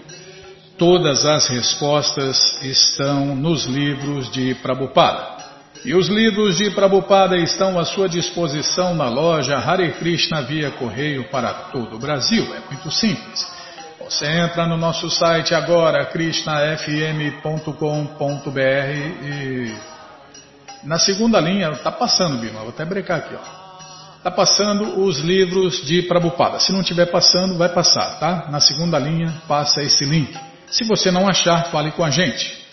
todas 0.77 1.25
as 1.25 1.47
respostas 1.47 2.37
estão 2.61 3.35
nos 3.35 3.65
livros 3.65 4.31
de 4.31 4.53
Prabhupada. 4.61 5.41
E 5.83 5.95
os 5.95 6.07
livros 6.07 6.59
de 6.59 6.69
Prabhupada 6.69 7.35
estão 7.35 7.79
à 7.79 7.83
sua 7.83 8.07
disposição 8.07 8.93
na 8.93 9.09
loja 9.09 9.57
Hare 9.57 9.93
Krishna 9.93 10.43
via 10.43 10.69
correio 10.69 11.23
para 11.31 11.51
todo 11.71 11.95
o 11.95 11.99
Brasil. 11.99 12.43
É 12.53 12.59
muito 12.71 12.91
simples. 12.91 13.43
Você 14.01 14.27
entra 14.27 14.67
no 14.67 14.77
nosso 14.77 15.09
site 15.09 15.55
agora, 15.55 16.05
krishnafm.com.br 16.05 18.53
e 19.23 19.92
na 20.85 20.99
segunda 20.99 21.39
linha, 21.39 21.69
está 21.69 21.91
passando, 21.91 22.37
Bima, 22.39 22.59
vou 22.59 22.69
até 22.69 22.85
brecar 22.85 23.19
aqui, 23.19 23.35
ó. 23.35 23.63
Está 24.17 24.31
passando 24.31 25.01
os 25.03 25.19
livros 25.19 25.85
de 25.85 26.03
Prabhupada. 26.03 26.59
Se 26.59 26.71
não 26.71 26.79
estiver 26.79 27.07
passando, 27.07 27.57
vai 27.57 27.67
passar, 27.69 28.19
tá? 28.19 28.47
Na 28.49 28.61
segunda 28.61 28.97
linha, 28.97 29.33
passa 29.47 29.81
esse 29.81 30.05
link. 30.05 30.33
Se 30.71 30.85
você 30.85 31.11
não 31.11 31.27
achar, 31.27 31.65
fale 31.65 31.91
com 31.91 32.03
a 32.03 32.09
gente. 32.09 32.63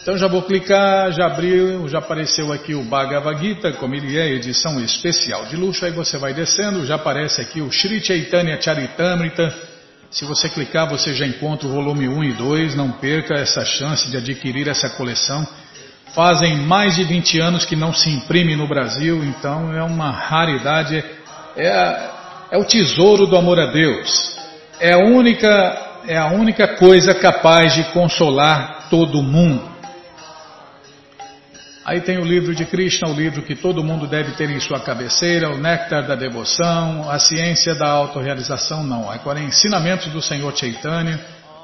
Então 0.00 0.16
já 0.16 0.26
vou 0.26 0.40
clicar, 0.40 1.12
já 1.12 1.26
abriu, 1.26 1.86
já 1.86 1.98
apareceu 1.98 2.50
aqui 2.50 2.74
o 2.74 2.82
Bhagavad 2.82 3.38
Gita, 3.38 3.72
como 3.72 3.94
ele 3.94 4.18
é, 4.18 4.32
edição 4.32 4.82
especial 4.82 5.44
de 5.44 5.56
luxo. 5.56 5.84
Aí 5.84 5.92
você 5.92 6.16
vai 6.16 6.32
descendo, 6.32 6.86
já 6.86 6.94
aparece 6.94 7.42
aqui 7.42 7.60
o 7.60 7.70
Sri 7.70 8.02
Chaitanya 8.02 8.58
Charitamrita. 8.58 9.54
Se 10.10 10.24
você 10.24 10.48
clicar, 10.48 10.88
você 10.88 11.12
já 11.12 11.26
encontra 11.26 11.68
o 11.68 11.72
volume 11.72 12.08
1 12.08 12.24
e 12.24 12.32
2. 12.32 12.74
Não 12.74 12.90
perca 12.92 13.34
essa 13.34 13.62
chance 13.66 14.10
de 14.10 14.16
adquirir 14.16 14.66
essa 14.66 14.88
coleção. 14.88 15.46
Fazem 16.14 16.56
mais 16.56 16.96
de 16.96 17.04
20 17.04 17.40
anos 17.40 17.64
que 17.64 17.76
não 17.76 17.92
se 17.92 18.10
imprime 18.10 18.56
no 18.56 18.66
Brasil, 18.66 19.24
então 19.24 19.72
é 19.72 19.82
uma 19.82 20.10
raridade. 20.10 21.04
É, 21.56 22.10
é 22.50 22.58
o 22.58 22.64
tesouro 22.64 23.26
do 23.26 23.36
amor 23.36 23.60
a 23.60 23.66
Deus. 23.66 24.36
É 24.80 24.92
a 24.94 24.98
única 24.98 25.88
é 26.06 26.16
a 26.16 26.28
única 26.28 26.66
coisa 26.76 27.14
capaz 27.14 27.74
de 27.74 27.84
consolar 27.92 28.88
todo 28.88 29.22
mundo. 29.22 29.70
Aí 31.84 32.00
tem 32.00 32.18
o 32.18 32.24
livro 32.24 32.54
de 32.54 32.64
Krishna, 32.64 33.08
o 33.08 33.14
livro 33.14 33.42
que 33.42 33.54
todo 33.54 33.82
mundo 33.82 34.06
deve 34.06 34.32
ter 34.32 34.50
em 34.50 34.60
sua 34.60 34.78
cabeceira, 34.80 35.50
o 35.50 35.58
Néctar 35.58 36.06
da 36.06 36.14
Devoção, 36.14 37.10
a 37.10 37.18
Ciência 37.18 37.74
da 37.74 37.88
Autorrealização, 37.88 38.84
não. 38.84 39.10
Agora, 39.10 39.40
Ensinamentos 39.40 40.06
do 40.12 40.20
Senhor 40.20 40.56
Chaitanya, 40.56 41.18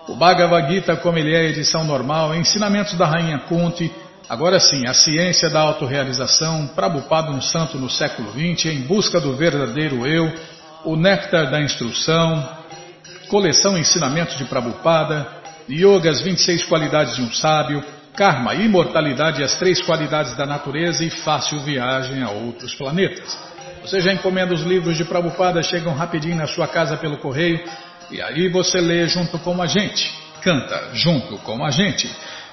o 0.09 0.15
Bhagavad 0.17 0.73
Gita, 0.73 0.97
como 0.97 1.19
ele 1.19 1.35
é, 1.35 1.45
edição 1.45 1.85
normal, 1.85 2.35
Ensinamentos 2.35 2.95
da 2.95 3.07
Rainha 3.07 3.39
Kunti, 3.41 3.93
Agora 4.29 4.59
sim, 4.59 4.89
a 4.89 4.93
ciência 4.93 5.49
da 5.49 5.61
autorrealização, 5.61 6.67
Prabhupada 6.69 7.31
um 7.31 7.41
santo 7.41 7.79
no 7.79 7.89
século 7.89 8.29
XX, 8.31 8.67
em 8.67 8.81
busca 8.81 9.21
do 9.21 9.37
verdadeiro 9.37 10.05
eu, 10.05 10.33
o 10.85 10.97
néctar 10.97 11.49
da 11.49 11.61
instrução, 11.61 12.49
coleção 13.29 13.79
Ensinamentos 13.79 14.37
de 14.37 14.45
Prabhupada, 14.45 15.29
Yoga, 15.71 16.11
as 16.11 16.21
26 16.21 16.65
qualidades 16.65 17.15
de 17.15 17.23
um 17.23 17.33
sábio, 17.33 17.85
Karma, 18.17 18.55
imortalidade 18.55 19.45
as 19.45 19.57
três 19.57 19.81
qualidades 19.83 20.35
da 20.37 20.47
natureza 20.47 21.05
e 21.05 21.11
fácil 21.11 21.61
viagem 21.61 22.23
a 22.23 22.31
outros 22.31 22.75
planetas. 22.75 23.39
Você 23.83 24.01
já 24.01 24.13
encomenda 24.13 24.55
os 24.55 24.63
livros 24.63 24.97
de 24.97 25.05
Prabhupada, 25.05 25.63
chegam 25.63 25.95
rapidinho 25.95 26.35
na 26.35 26.47
sua 26.47 26.67
casa 26.67 26.97
pelo 26.97 27.19
correio, 27.19 27.63
e 28.11 28.21
aí 28.21 28.49
você 28.49 28.81
lê 28.81 29.07
junto 29.07 29.39
com 29.39 29.61
a 29.63 29.67
gente, 29.67 30.13
canta 30.43 30.91
junto 30.95 31.37
com 31.39 31.65
a 31.65 31.71
gente. 31.71 32.11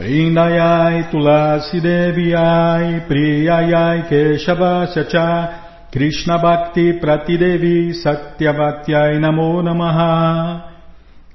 Vrindayai 0.00 1.12
Tulasi 1.12 1.76
Deviyai 1.76 3.04
Priyayai 3.06 4.08
Keshavasya 4.08 5.10
Cha 5.10 5.88
Krishna 5.92 6.38
Bhakti 6.40 6.98
Pratidevi 6.98 7.92
Satyavatyai 7.92 9.20
Namo 9.20 9.60
Namaha. 9.60 10.72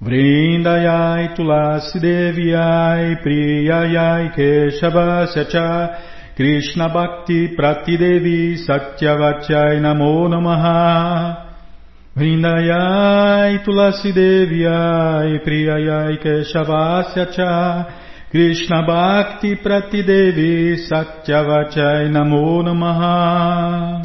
Vrindayai 0.02 1.38
Tulasi 1.38 2.00
Deviyai 2.02 3.22
Priyayai 3.22 4.34
Keshavasya 4.34 5.48
Cha 5.48 6.00
Krishna 6.36 6.90
Bhakti 6.90 7.56
Pratidevi 7.56 8.58
Satyavatyai 8.66 9.78
Namo 9.78 10.28
Namaha. 10.28 11.54
Vrindayai 12.18 13.64
Tulasi 13.64 14.12
Deviyai 14.12 15.38
Priyayai 15.46 16.18
Keshavasya 16.18 17.32
Cha 17.32 18.05
Krishna 18.36 18.84
Bhakti 18.86 19.56
Pratidevi 19.56 20.76
Satyavachai 20.76 22.12
Namo 22.12 22.62
Namaha. 22.64 24.02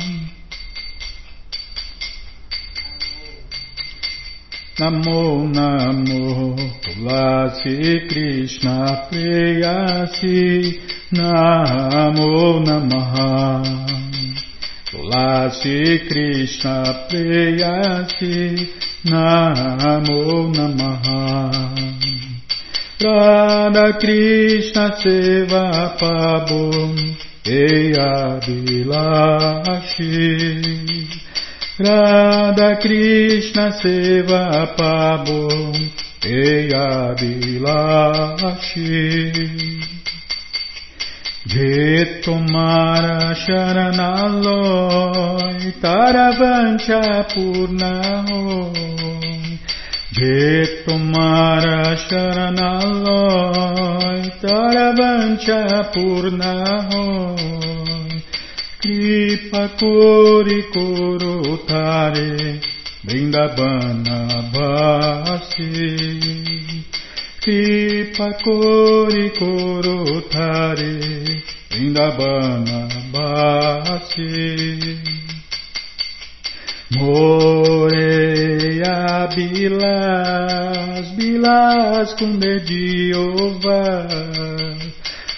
Namo 4.79 5.51
Namo 5.51 6.55
Vlasi 6.95 8.07
Krishna 8.07 9.09
Preyasi 9.11 10.79
Namo 11.11 12.63
Namaha. 12.65 13.65
Tulasi 14.93 16.07
Krishna 16.07 17.09
Preyasi 17.11 18.71
Namo 19.07 20.55
Namaha. 20.55 22.00
Radha 23.03 23.97
Krishna 23.99 24.91
Seva 25.01 25.97
Pabum 25.99 27.17
Eya 27.47 28.39
Vilashi 28.45 30.05
Radha 31.79 32.77
Krishna 32.83 33.73
Seva 33.81 34.77
Pabum 34.77 35.73
Eya 36.23 37.15
Vilashi 37.17 38.61
de 41.47 42.21
tomara 42.21 43.35
sharanaloy 43.35 44.53
taravancha 45.81 47.03
purnahoy 47.33 48.90
हे 50.21 50.65
तुम्हारा 50.87 51.95
शरणालय 51.99 52.81
तरवंचा 54.43 55.61
पूर्ण 55.95 56.49
हो 56.89 57.05
कृपा 58.83 59.63
कोरि 59.83 60.61
कुरु 60.75 61.57
तारे 61.71 62.53
वृंदावन 63.07 64.05
भासी 64.57 65.71
कृपा 67.45 68.29
कोरि 68.45 69.29
कुरु 69.39 70.21
तारे 70.35 70.93
वृंदावन 71.73 72.69
भासी 73.15 74.29
Moreia 76.99 78.09
Bilas, 79.33 81.11
Bilas 81.15 82.15
com 82.15 82.37
dedinho 82.37 83.61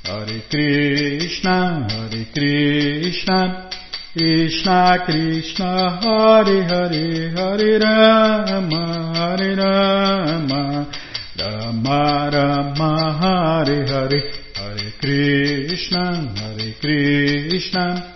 Hare 0.03 0.41
Krishna 0.49 1.85
Hare 1.87 2.25
Krishna. 2.33 3.69
Krishna 4.13 5.03
Krishna 5.05 5.99
Hare 6.01 6.63
Hare 6.63 7.29
Hare 7.37 7.77
Rama 7.77 9.13
Hare 9.13 9.55
Rama. 9.55 10.87
Rama 11.37 12.29
Rama 12.33 12.91
Hare 13.21 13.85
Hare. 13.85 14.21
Hare 14.55 14.91
Krishna 14.99 16.33
Hare 16.35 16.73
Krishna 16.81 18.15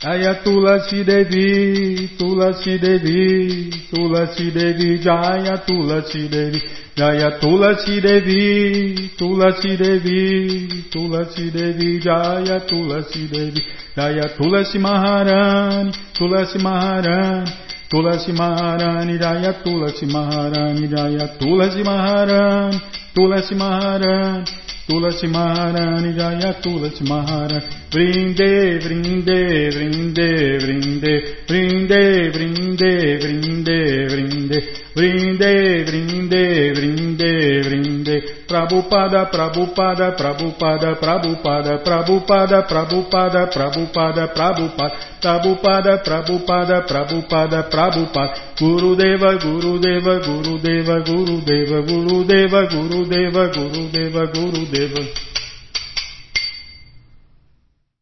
Ayatula 0.00 0.86
si 0.86 1.02
devi, 1.02 2.14
tula 2.16 2.52
si 2.52 2.78
devi, 2.78 3.68
tula 3.90 4.32
si 4.32 4.48
devi, 4.52 5.00
jaya 5.00 5.58
tula 5.66 6.04
si 6.06 6.28
devi, 6.28 6.62
jaya 6.94 7.36
tula 7.40 7.74
si 7.78 7.98
devi, 8.00 9.10
tula 9.18 9.50
si 9.60 9.76
devi, 9.76 10.86
tula 10.88 11.26
si 11.34 11.50
devi, 11.50 11.98
jaya 11.98 12.60
tula 12.60 13.02
si 13.10 13.26
devi, 13.26 13.60
jaya 13.96 14.28
tula 14.38 14.62
si 14.64 14.78
maharani, 14.78 15.90
tula 16.14 16.46
si 16.46 16.58
maharani, 16.58 17.50
tula 17.90 18.18
si 18.20 18.30
maharani, 18.30 19.18
jaya 19.18 19.52
tula 19.64 19.88
si 19.96 20.06
maharani, 20.06 20.86
jaya 20.86 21.26
tula 21.40 21.72
si 21.72 21.82
maharani, 21.82 22.80
tula 23.12 23.42
si 23.42 23.54
maharani, 23.56 24.46
Tulasi 24.88 25.26
Maharani 25.26 26.16
Jaya 26.16 26.54
Tulasi 26.62 27.04
Maharani. 27.04 27.60
Vrinde, 27.92 28.78
vrinde, 28.84 29.68
vrinde, 29.74 30.58
vrinde, 30.64 31.12
vrinde, 31.48 32.30
vrinde, 32.32 33.18
vrinde, 33.20 34.06
vrinde, 34.08 34.58
vrinde, 34.98 35.84
vrinde, 35.86 36.72
vrinde, 36.74 37.62
vrinde, 37.62 38.16
Prabhupada, 38.48 39.30
Prabhupada, 39.30 40.16
Prabhupada, 40.18 40.94
Prabhupada, 40.98 41.78
Prabhupada, 41.86 42.62
Prabhupada, 42.66 43.46
Prabhupada, 43.46 44.26
Prabhupada, 44.34 44.98
Prabhupada, 45.22 45.92
Prabhupada, 46.02 46.76
Prabhupada, 46.90 47.58
Prabhupada, 47.70 48.34
Gurudeva, 48.58 49.30
Gurudeva, 49.38 50.14
Gurudeva, 50.26 50.96
Gurudeva, 51.06 51.78
Gurudeva, 51.86 52.60
Gurudeva, 52.66 53.42
Gurudeva, 53.54 54.22
Gurudeva. 54.34 55.02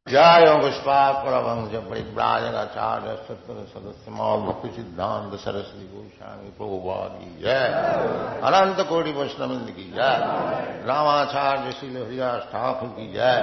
जय 0.07 0.45
पुष्पापुरवंश 0.61 1.73
परिव्राजकाचार्य 1.89 3.11
सत्र 3.25 3.53
सदस्य 3.73 4.11
मौल 4.11 4.39
भक्ति 4.41 4.69
सिद्धांत 4.75 5.33
सरस्वती 5.39 5.85
गोस्वामी 5.87 6.49
प्रभुवाद 6.57 7.11
की 7.19 7.43
जय 7.43 7.61
अनंत 8.47 8.81
कोटि 8.89 9.11
वैष्णविंद 9.17 9.69
की 9.75 9.85
जय 9.91 10.17
रामाचार्य 10.87 11.71
श्रील 11.71 11.97
हरिदास 11.97 12.41
ठाकुर 12.53 12.89
की 12.97 13.07
जय 13.13 13.37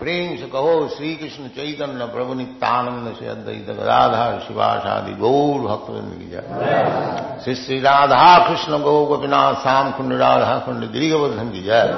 प्रेम 0.00 0.36
से 0.36 0.48
कहो 0.48 0.74
श्री 0.96 1.14
कृष्ण 1.16 1.48
चैतन्य 1.56 2.06
प्रभु 2.12 2.34
नित्यानंद 2.34 3.14
से 3.20 3.28
अद्वैत 3.28 3.70
गदाधार 3.70 4.38
शिवाशादि 4.48 5.14
गौर 5.22 5.60
भक्तविंद 5.68 6.12
की 6.18 6.30
जय 6.30 7.40
श्री 7.44 7.54
श्री 7.62 7.80
राधा 7.80 8.26
कृष्ण 8.48 8.82
गौ 8.82 8.96
गोपीनाथ 9.06 9.62
श्याम 9.62 9.90
कुंड 9.92 10.18
राधा 10.20 10.58
कुंड 10.66 10.90
गिरिगवर्धन 10.92 11.50
की 11.50 11.62
जय 11.62 11.88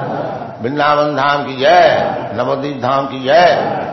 वृंदावन 0.62 1.16
धाम 1.16 1.44
की 1.46 1.56
जय 1.56 2.32
नवदीप 2.36 2.80
धाम 2.82 3.06
की 3.06 3.24
जय 3.24 3.89